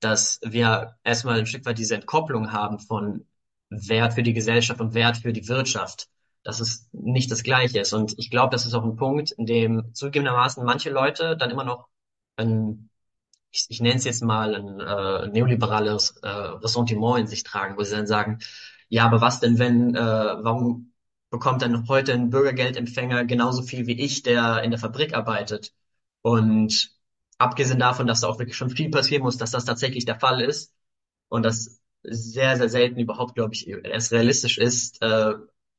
Dass 0.00 0.40
wir 0.44 0.96
erstmal 1.04 1.38
ein 1.40 1.46
Stück 1.46 1.66
weit 1.66 1.78
diese 1.78 1.94
Entkopplung 1.96 2.52
haben 2.52 2.78
von 2.80 3.26
Wert 3.70 4.14
für 4.14 4.22
die 4.22 4.34
Gesellschaft 4.34 4.80
und 4.80 4.94
Wert 4.94 5.18
für 5.18 5.32
die 5.32 5.48
Wirtschaft, 5.48 6.08
dass 6.46 6.60
es 6.60 6.88
nicht 6.92 7.30
das 7.32 7.42
Gleiche 7.42 7.80
ist. 7.80 7.92
Und 7.92 8.14
ich 8.18 8.30
glaube, 8.30 8.52
das 8.52 8.66
ist 8.66 8.74
auch 8.74 8.84
ein 8.84 8.94
Punkt, 8.96 9.32
in 9.32 9.46
dem 9.46 9.92
zugegebenermaßen 9.94 10.64
manche 10.64 10.90
Leute 10.90 11.36
dann 11.36 11.50
immer 11.50 11.64
noch 11.64 11.88
ein, 12.36 12.88
ich, 13.50 13.66
ich 13.68 13.80
nenne 13.80 13.96
es 13.96 14.04
jetzt 14.04 14.22
mal 14.22 14.54
ein 14.54 14.80
äh, 14.80 15.26
neoliberales 15.28 16.18
äh, 16.22 16.28
Ressentiment 16.28 17.18
in 17.18 17.26
sich 17.26 17.42
tragen, 17.42 17.76
wo 17.76 17.82
sie 17.82 17.96
dann 17.96 18.06
sagen, 18.06 18.38
ja, 18.88 19.04
aber 19.06 19.20
was 19.20 19.40
denn, 19.40 19.58
wenn, 19.58 19.96
äh, 19.96 19.98
warum 19.98 20.92
bekommt 21.30 21.62
dann 21.62 21.88
heute 21.88 22.12
ein 22.12 22.30
Bürgergeldempfänger 22.30 23.24
genauso 23.24 23.62
viel 23.62 23.88
wie 23.88 24.00
ich, 24.00 24.22
der 24.22 24.62
in 24.62 24.70
der 24.70 24.78
Fabrik 24.78 25.14
arbeitet? 25.14 25.74
Und 26.22 26.92
abgesehen 27.38 27.80
davon, 27.80 28.06
dass 28.06 28.20
da 28.20 28.28
auch 28.28 28.38
wirklich 28.38 28.56
schon 28.56 28.70
viel 28.70 28.90
passieren 28.90 29.24
muss, 29.24 29.36
dass 29.36 29.50
das 29.50 29.64
tatsächlich 29.64 30.04
der 30.04 30.20
Fall 30.20 30.40
ist 30.40 30.72
und 31.28 31.42
dass 31.42 31.80
sehr, 32.04 32.56
sehr 32.56 32.68
selten 32.68 33.00
überhaupt, 33.00 33.34
glaube 33.34 33.54
ich, 33.54 33.66
erst 33.68 34.12
realistisch 34.12 34.58
ist, 34.58 35.02
äh, 35.02 35.34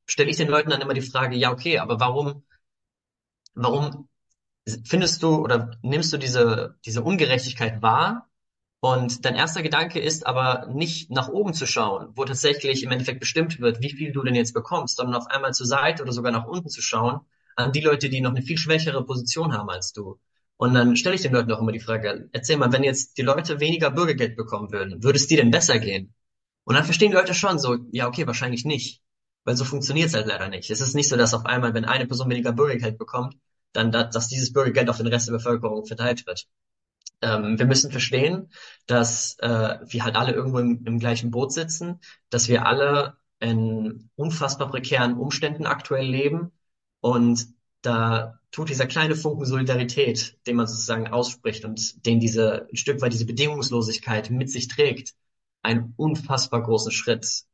stelle 0.08 0.30
ich 0.30 0.36
den 0.36 0.48
Leuten 0.48 0.70
dann 0.70 0.80
immer 0.80 0.94
die 0.94 1.02
Frage, 1.02 1.36
ja, 1.36 1.52
okay, 1.52 1.78
aber 1.78 2.00
warum, 2.00 2.42
warum 3.54 4.08
findest 4.84 5.22
du 5.22 5.36
oder 5.36 5.70
nimmst 5.82 6.12
du 6.12 6.16
diese, 6.16 6.76
diese 6.84 7.02
Ungerechtigkeit 7.02 7.82
wahr? 7.82 8.28
Und 8.80 9.24
dein 9.24 9.34
erster 9.34 9.62
Gedanke 9.62 9.98
ist 9.98 10.26
aber 10.26 10.66
nicht 10.72 11.10
nach 11.10 11.28
oben 11.28 11.52
zu 11.52 11.66
schauen, 11.66 12.12
wo 12.14 12.24
tatsächlich 12.24 12.84
im 12.84 12.92
Endeffekt 12.92 13.18
bestimmt 13.18 13.58
wird, 13.60 13.80
wie 13.80 13.90
viel 13.90 14.12
du 14.12 14.22
denn 14.22 14.36
jetzt 14.36 14.54
bekommst, 14.54 14.96
sondern 14.96 15.16
auf 15.16 15.26
einmal 15.26 15.52
zur 15.52 15.66
Seite 15.66 16.02
oder 16.02 16.12
sogar 16.12 16.30
nach 16.30 16.46
unten 16.46 16.68
zu 16.68 16.80
schauen, 16.80 17.20
an 17.56 17.72
die 17.72 17.80
Leute, 17.80 18.08
die 18.08 18.20
noch 18.20 18.30
eine 18.30 18.42
viel 18.42 18.56
schwächere 18.56 19.04
Position 19.04 19.52
haben 19.52 19.68
als 19.68 19.92
du. 19.92 20.20
Und 20.56 20.74
dann 20.74 20.96
stelle 20.96 21.16
ich 21.16 21.22
den 21.22 21.32
Leuten 21.32 21.50
auch 21.52 21.60
immer 21.60 21.72
die 21.72 21.80
Frage, 21.80 22.28
erzähl 22.32 22.56
mal, 22.56 22.72
wenn 22.72 22.84
jetzt 22.84 23.18
die 23.18 23.22
Leute 23.22 23.58
weniger 23.58 23.90
Bürgergeld 23.90 24.36
bekommen 24.36 24.70
würden, 24.70 25.02
würde 25.02 25.18
es 25.18 25.26
dir 25.26 25.38
denn 25.38 25.50
besser 25.50 25.78
gehen? 25.80 26.14
Und 26.64 26.76
dann 26.76 26.84
verstehen 26.84 27.10
die 27.10 27.16
Leute 27.16 27.34
schon 27.34 27.58
so, 27.58 27.78
ja, 27.90 28.06
okay, 28.06 28.26
wahrscheinlich 28.26 28.64
nicht. 28.64 29.02
Weil 29.48 29.56
so 29.56 29.64
funktioniert 29.64 30.08
es 30.08 30.14
halt 30.14 30.26
leider 30.26 30.50
nicht. 30.50 30.70
Es 30.70 30.82
ist 30.82 30.94
nicht 30.94 31.08
so, 31.08 31.16
dass 31.16 31.32
auf 31.32 31.46
einmal, 31.46 31.72
wenn 31.72 31.86
eine 31.86 32.06
Person 32.06 32.28
weniger 32.28 32.52
Bürgergeld 32.52 32.98
bekommt, 32.98 33.34
dann, 33.72 33.90
dass 33.90 34.28
dieses 34.28 34.52
Bürgergeld 34.52 34.90
auf 34.90 34.98
den 34.98 35.06
Rest 35.06 35.26
der 35.26 35.32
Bevölkerung 35.32 35.86
verteilt 35.86 36.26
wird. 36.26 36.46
Ähm, 37.22 37.58
wir 37.58 37.64
müssen 37.64 37.90
verstehen, 37.90 38.52
dass 38.86 39.38
äh, 39.38 39.78
wir 39.86 40.04
halt 40.04 40.16
alle 40.16 40.32
irgendwo 40.32 40.58
im, 40.58 40.84
im 40.84 40.98
gleichen 40.98 41.30
Boot 41.30 41.54
sitzen, 41.54 42.00
dass 42.28 42.48
wir 42.48 42.66
alle 42.66 43.16
in 43.40 44.10
unfassbar 44.16 44.68
prekären 44.70 45.16
Umständen 45.16 45.64
aktuell 45.64 46.06
leben 46.06 46.52
und 47.00 47.46
da 47.80 48.38
tut 48.50 48.68
dieser 48.68 48.86
kleine 48.86 49.16
Funken 49.16 49.46
Solidarität, 49.46 50.36
den 50.46 50.56
man 50.56 50.66
sozusagen 50.66 51.08
ausspricht 51.08 51.64
und 51.64 52.04
den 52.04 52.20
diese 52.20 52.68
ein 52.70 52.76
Stück 52.76 53.00
weit 53.00 53.14
diese 53.14 53.24
Bedingungslosigkeit 53.24 54.28
mit 54.28 54.50
sich 54.50 54.68
trägt, 54.68 55.14
einen 55.62 55.94
unfassbar 55.96 56.62
großen 56.62 56.92
Schritt 56.92 57.46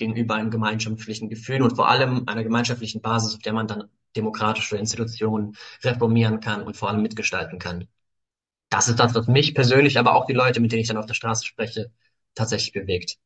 gegenüber 0.00 0.34
einem 0.34 0.50
gemeinschaftlichen 0.50 1.28
Gefühl 1.28 1.62
und 1.62 1.76
vor 1.76 1.88
allem 1.88 2.24
einer 2.26 2.42
gemeinschaftlichen 2.42 3.00
Basis, 3.00 3.36
auf 3.36 3.42
der 3.42 3.52
man 3.52 3.68
dann 3.68 3.84
demokratische 4.16 4.76
Institutionen 4.76 5.56
reformieren 5.84 6.40
kann 6.40 6.62
und 6.62 6.76
vor 6.76 6.88
allem 6.88 7.02
mitgestalten 7.02 7.60
kann. 7.60 7.86
Das 8.70 8.88
ist 8.88 8.98
das, 8.98 9.14
was 9.14 9.28
mich 9.28 9.54
persönlich, 9.54 9.98
aber 9.98 10.14
auch 10.14 10.26
die 10.26 10.32
Leute, 10.32 10.60
mit 10.60 10.72
denen 10.72 10.82
ich 10.82 10.88
dann 10.88 10.96
auf 10.96 11.06
der 11.06 11.14
Straße 11.14 11.46
spreche, 11.46 11.92
tatsächlich 12.34 12.72
bewegt. 12.72 13.16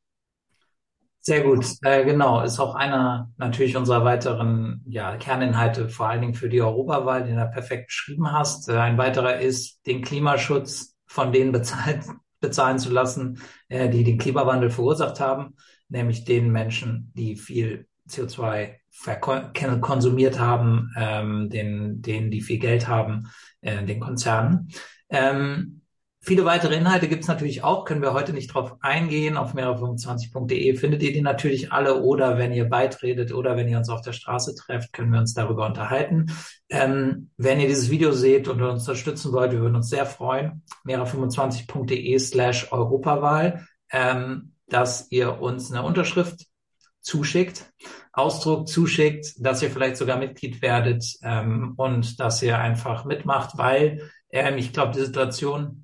Sehr 1.21 1.43
gut, 1.43 1.65
äh, 1.83 2.05
genau, 2.05 2.43
ist 2.43 2.61
auch 2.61 2.75
einer 2.75 3.33
natürlich 3.39 3.79
unserer 3.79 4.05
weiteren 4.05 4.83
ja, 4.87 5.17
Kerninhalte, 5.17 5.89
vor 5.89 6.09
allen 6.09 6.21
Dingen 6.21 6.35
für 6.35 6.51
die 6.51 6.61
Europawahl, 6.61 7.25
den 7.25 7.37
du 7.37 7.47
perfekt 7.47 7.87
beschrieben 7.87 8.31
hast. 8.31 8.69
Äh, 8.69 8.77
ein 8.77 8.99
weiterer 8.99 9.39
ist, 9.39 9.87
den 9.87 10.03
Klimaschutz 10.03 10.95
von 11.07 11.33
denen 11.33 11.53
bezahlt, 11.53 12.05
bezahlen 12.45 12.79
zu 12.79 12.91
lassen, 12.91 13.39
äh, 13.69 13.89
die 13.89 14.05
den 14.05 14.19
Klimawandel 14.19 14.71
verursacht 14.71 15.21
haben, 15.21 15.55
nämlich 15.89 16.25
den 16.25 16.53
Menschen, 16.53 17.13
die 17.17 17.37
viel 17.37 17.87
CO2 18.09 18.77
konsumiert 19.81 20.39
haben, 20.39 20.93
ähm, 20.97 21.51
den, 21.51 22.03
denen, 22.03 22.31
die 22.31 22.43
viel 22.43 22.59
Geld 22.59 22.87
haben, 22.87 23.29
äh, 23.63 23.85
den 23.85 24.01
Konzernen. 24.01 24.69
Ähm, 25.09 25.81
Viele 26.27 26.47
weitere 26.47 26.75
Inhalte 26.75 27.07
gibt 27.07 27.21
es 27.21 27.29
natürlich 27.29 27.65
auch, 27.65 27.85
können 27.85 28.01
wir 28.01 28.15
heute 28.15 28.33
nicht 28.33 28.55
drauf 28.55 28.77
eingehen. 28.81 29.37
Auf 29.37 29.55
mehrere25.de 29.55 30.75
findet 30.75 31.03
ihr 31.03 31.13
die 31.13 31.21
natürlich 31.21 31.71
alle 31.71 32.01
oder 32.01 32.39
wenn 32.39 32.51
ihr 32.51 32.67
beitretet 32.67 33.35
oder 33.35 33.59
wenn 33.59 33.69
ihr 33.69 33.77
uns 33.77 33.91
auf 33.91 34.01
der 34.01 34.15
Straße 34.15 34.55
trefft, 34.55 34.95
können 34.95 35.13
wir 35.13 35.21
uns 35.21 35.35
darüber 35.35 35.67
unterhalten. 35.67 36.33
Ähm, 36.71 37.29
wenn 37.37 37.61
ihr 37.61 37.69
dieses 37.69 37.91
Video 37.91 38.13
seht 38.13 38.49
und 38.49 38.63
uns 38.63 38.89
unterstützen 38.89 39.35
wollt, 39.35 39.53
wir 39.53 39.61
würden 39.61 39.77
uns 39.77 39.91
sehr 39.91 40.07
freuen. 40.07 40.63
mehrere25.de 40.87 42.19
slash 42.19 42.73
Europawahl, 42.73 43.67
ähm, 43.93 44.53
dass 44.67 45.11
ihr 45.11 45.43
uns 45.43 45.71
eine 45.71 45.83
Unterschrift 45.83 46.47
zuschickt, 47.03 47.71
Ausdruck 48.15 48.67
zuschickt, 48.67 49.35
dass 49.41 49.63
ihr 49.63 49.71
vielleicht 49.71 49.99
sogar 49.99 50.17
Mitglied 50.17 50.63
werdet 50.63 51.05
ähm, 51.23 51.75
und 51.77 52.19
dass 52.19 52.43
ihr 52.43 52.57
einfach 52.59 53.05
mitmacht, 53.05 53.59
weil 53.59 54.11
ähm, 54.31 54.57
ich 54.57 54.73
glaube, 54.73 54.95
die 54.95 55.05
Situation 55.05 55.84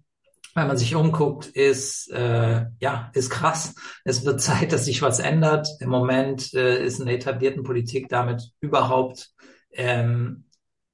wenn 0.54 0.66
man 0.66 0.76
sich 0.76 0.94
umguckt, 0.94 1.46
ist 1.46 2.10
äh, 2.10 2.66
ja 2.78 3.10
ist 3.14 3.30
krass. 3.30 3.74
Es 4.04 4.24
wird 4.24 4.40
Zeit, 4.40 4.72
dass 4.72 4.84
sich 4.84 5.02
was 5.02 5.18
ändert. 5.18 5.68
Im 5.80 5.90
Moment 5.90 6.52
äh, 6.54 6.84
ist 6.84 7.00
in 7.00 7.06
der 7.06 7.16
etablierten 7.16 7.62
Politik 7.62 8.08
damit 8.08 8.50
überhaupt 8.60 9.30
ähm, 9.72 10.44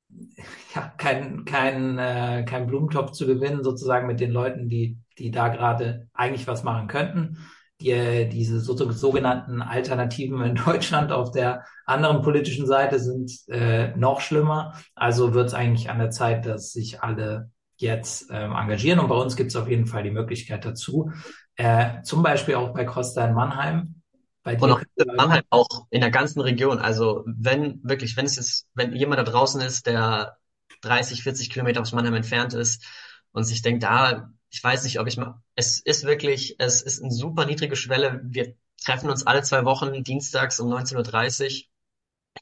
ja, 0.75 0.93
kein 0.97 1.45
kein 1.45 1.99
äh, 1.99 2.45
kein 2.49 2.67
Blumentopf 2.67 3.13
zu 3.13 3.27
gewinnen, 3.27 3.65
sozusagen 3.65 4.07
mit 4.07 4.21
den 4.21 4.31
Leuten, 4.31 4.69
die 4.69 4.99
die 5.19 5.31
da 5.31 5.49
gerade 5.49 6.09
eigentlich 6.13 6.47
was 6.47 6.63
machen 6.63 6.89
könnten. 6.89 7.39
Die, 7.81 8.29
diese 8.31 8.61
so, 8.61 8.75
sogenannten 8.91 9.61
Alternativen 9.61 10.41
in 10.43 10.55
Deutschland 10.65 11.13
auf 11.13 11.31
der 11.31 11.65
anderen 11.85 12.23
politischen 12.23 12.67
Seite 12.67 12.99
sind 12.99 13.33
äh, 13.49 13.95
noch 13.97 14.21
schlimmer. 14.21 14.75
Also 14.95 15.35
wird 15.35 15.49
es 15.49 15.55
eigentlich 15.55 15.91
an 15.91 15.99
der 15.99 16.11
Zeit, 16.11 16.47
dass 16.47 16.73
sich 16.73 17.03
alle 17.03 17.51
jetzt 17.77 18.31
ähm, 18.31 18.53
engagieren. 18.53 18.99
Und 18.99 19.09
bei 19.09 19.17
uns 19.17 19.37
gibt 19.37 19.51
es 19.51 19.57
auf 19.57 19.69
jeden 19.69 19.87
Fall 19.87 20.03
die 20.03 20.11
Möglichkeit 20.11 20.65
dazu. 20.65 21.13
Äh, 21.57 22.03
zum 22.03 22.23
Beispiel 22.23 22.55
auch 22.55 22.73
bei 22.73 22.85
Costa 22.85 23.27
in 23.27 23.35
Mannheim. 23.35 24.03
Bei 24.43 24.59
und 24.59 24.71
auch 24.71 24.81
Mannheim 25.17 25.43
auch 25.51 25.87
in 25.91 26.01
der 26.01 26.11
ganzen 26.11 26.41
Region. 26.41 26.79
Also 26.79 27.25
wenn 27.27 27.81
wirklich, 27.83 28.17
wenn 28.17 28.27
es 28.27 28.39
ist, 28.39 28.69
wenn 28.75 28.95
jemand 28.95 29.19
da 29.19 29.25
draußen 29.25 29.61
ist, 29.61 29.87
der 29.87 30.37
30, 30.83 31.23
40 31.23 31.51
Kilometer 31.51 31.81
aus 31.81 31.93
Mannheim 31.93 32.15
entfernt 32.15 32.55
ist 32.55 32.85
und 33.33 33.45
sich 33.45 33.63
denkt, 33.63 33.83
da, 33.83 34.31
ich 34.51 34.63
weiß 34.63 34.85
nicht, 34.85 35.01
ob 35.01 35.07
ich 35.07 35.17
mal, 35.17 35.43
es 35.55 35.81
ist 35.81 36.05
wirklich, 36.05 36.57
es 36.59 36.83
ist 36.83 37.03
eine 37.03 37.11
super 37.11 37.47
niedrige 37.47 37.77
Schwelle. 37.77 38.21
Wir 38.25 38.55
treffen 38.85 39.11
uns 39.11 39.27
alle 39.27 39.43
zwei 39.43 39.65
Wochen 39.65 40.05
dienstags 40.05 40.61
um 40.61 40.73
19.30 40.73 41.45
Uhr 41.45 41.65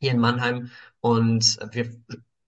hier 0.01 0.11
in 0.11 0.19
Mannheim 0.19 0.71
und 1.01 1.59
wir 1.73 1.95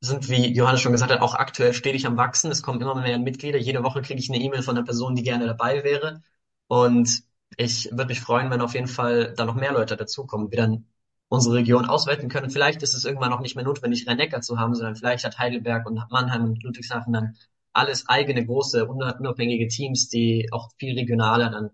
sind, 0.01 0.29
wie 0.29 0.53
Johannes 0.53 0.81
schon 0.81 0.93
gesagt 0.93 1.13
hat, 1.13 1.21
auch 1.21 1.35
aktuell 1.35 1.73
stetig 1.75 2.07
am 2.07 2.17
Wachsen. 2.17 2.51
Es 2.51 2.63
kommen 2.63 2.81
immer 2.81 2.95
mehr 2.95 3.19
Mitglieder. 3.19 3.59
Jede 3.59 3.83
Woche 3.83 4.03
kriege 4.03 4.21
ich 4.21 4.31
eine 4.31 4.41
E-Mail 4.41 4.63
von 4.63 4.77
einer 4.77 4.85
Person, 4.85 5.15
die 5.15 5.23
gerne 5.23 5.47
dabei 5.47 5.85
wäre. 5.85 6.23
Und 6.69 7.23
ich 7.57 7.91
würde 7.93 8.07
mich 8.07 8.21
freuen, 8.21 8.51
wenn 8.51 8.61
auf 8.61 8.75
jeden 8.75 8.89
Fall 8.89 9.35
da 9.35 9.45
noch 9.45 9.55
mehr 9.55 9.73
Leute 9.73 9.97
dazukommen, 9.97 10.51
wir 10.51 10.59
dann 10.59 10.87
unsere 11.29 11.57
Region 11.57 11.87
ausweiten 11.87 12.29
können. 12.29 12.51
Vielleicht 12.51 12.83
ist 12.83 12.95
es 12.95 13.05
irgendwann 13.05 13.31
noch 13.31 13.41
nicht 13.41 13.57
mehr 13.57 13.65
notwendig, 13.65 14.07
Rhein-Neckar 14.07 14.43
zu 14.43 14.59
haben, 14.59 14.75
sondern 14.75 14.97
vielleicht 14.97 15.25
hat 15.25 15.39
Heidelberg 15.39 15.87
und 15.87 16.01
Mannheim 16.11 16.45
und 16.45 16.63
Ludwigshafen 16.63 17.13
dann 17.13 17.37
alles 17.73 18.09
eigene 18.09 18.45
große, 18.47 18.87
unabhängige 18.87 19.69
Teams, 19.69 20.09
die 20.09 20.49
auch 20.53 20.71
viel 20.79 20.95
regionaler 20.99 21.51
dann 21.51 21.71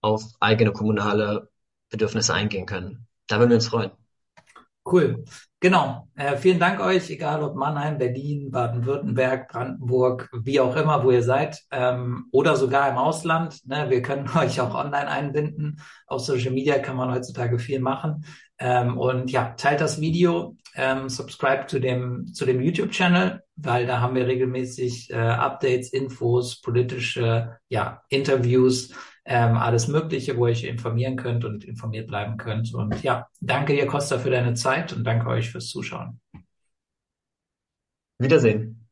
auf 0.00 0.22
eigene 0.40 0.72
kommunale 0.72 1.50
Bedürfnisse 1.90 2.34
eingehen 2.34 2.66
können. 2.66 3.06
Da 3.26 3.38
würden 3.38 3.50
wir 3.50 3.56
uns 3.56 3.68
freuen. 3.68 3.90
Cool. 4.86 5.24
Genau. 5.60 6.08
Äh, 6.14 6.36
vielen 6.36 6.58
Dank 6.58 6.78
euch, 6.80 7.08
egal 7.08 7.42
ob 7.42 7.56
Mannheim, 7.56 7.96
Berlin, 7.96 8.50
Baden-Württemberg, 8.50 9.48
Brandenburg, 9.48 10.28
wie 10.42 10.60
auch 10.60 10.76
immer, 10.76 11.02
wo 11.02 11.10
ihr 11.10 11.22
seid, 11.22 11.62
ähm, 11.70 12.26
oder 12.32 12.54
sogar 12.56 12.90
im 12.90 12.98
Ausland. 12.98 13.66
Ne? 13.66 13.88
Wir 13.88 14.02
können 14.02 14.28
euch 14.36 14.60
auch 14.60 14.74
online 14.74 15.08
einbinden. 15.08 15.80
Auf 16.06 16.20
Social 16.20 16.50
Media 16.52 16.78
kann 16.80 16.96
man 16.96 17.10
heutzutage 17.10 17.58
viel 17.58 17.80
machen. 17.80 18.26
Ähm, 18.58 18.98
und 18.98 19.30
ja, 19.30 19.54
teilt 19.56 19.80
das 19.80 20.02
Video, 20.02 20.54
ähm, 20.74 21.08
subscribe 21.08 21.66
zu 21.66 21.80
dem, 21.80 22.26
zu 22.34 22.44
dem 22.44 22.60
YouTube-Channel, 22.60 23.42
weil 23.56 23.86
da 23.86 24.00
haben 24.00 24.16
wir 24.16 24.26
regelmäßig 24.26 25.10
äh, 25.10 25.14
Updates, 25.16 25.94
Infos, 25.94 26.60
politische 26.60 27.56
ja, 27.68 28.02
Interviews 28.10 28.92
ähm, 29.24 29.56
alles 29.56 29.88
Mögliche, 29.88 30.36
wo 30.36 30.46
ihr 30.46 30.52
euch 30.52 30.64
informieren 30.64 31.16
könnt 31.16 31.44
und 31.44 31.64
informiert 31.64 32.08
bleiben 32.08 32.36
könnt. 32.36 32.74
Und 32.74 33.02
ja, 33.02 33.28
danke 33.40 33.74
dir, 33.74 33.86
Costa, 33.86 34.18
für 34.18 34.30
deine 34.30 34.54
Zeit 34.54 34.92
und 34.92 35.04
danke 35.04 35.28
euch 35.28 35.50
fürs 35.50 35.68
Zuschauen. 35.68 36.20
Wiedersehen. 38.18 38.83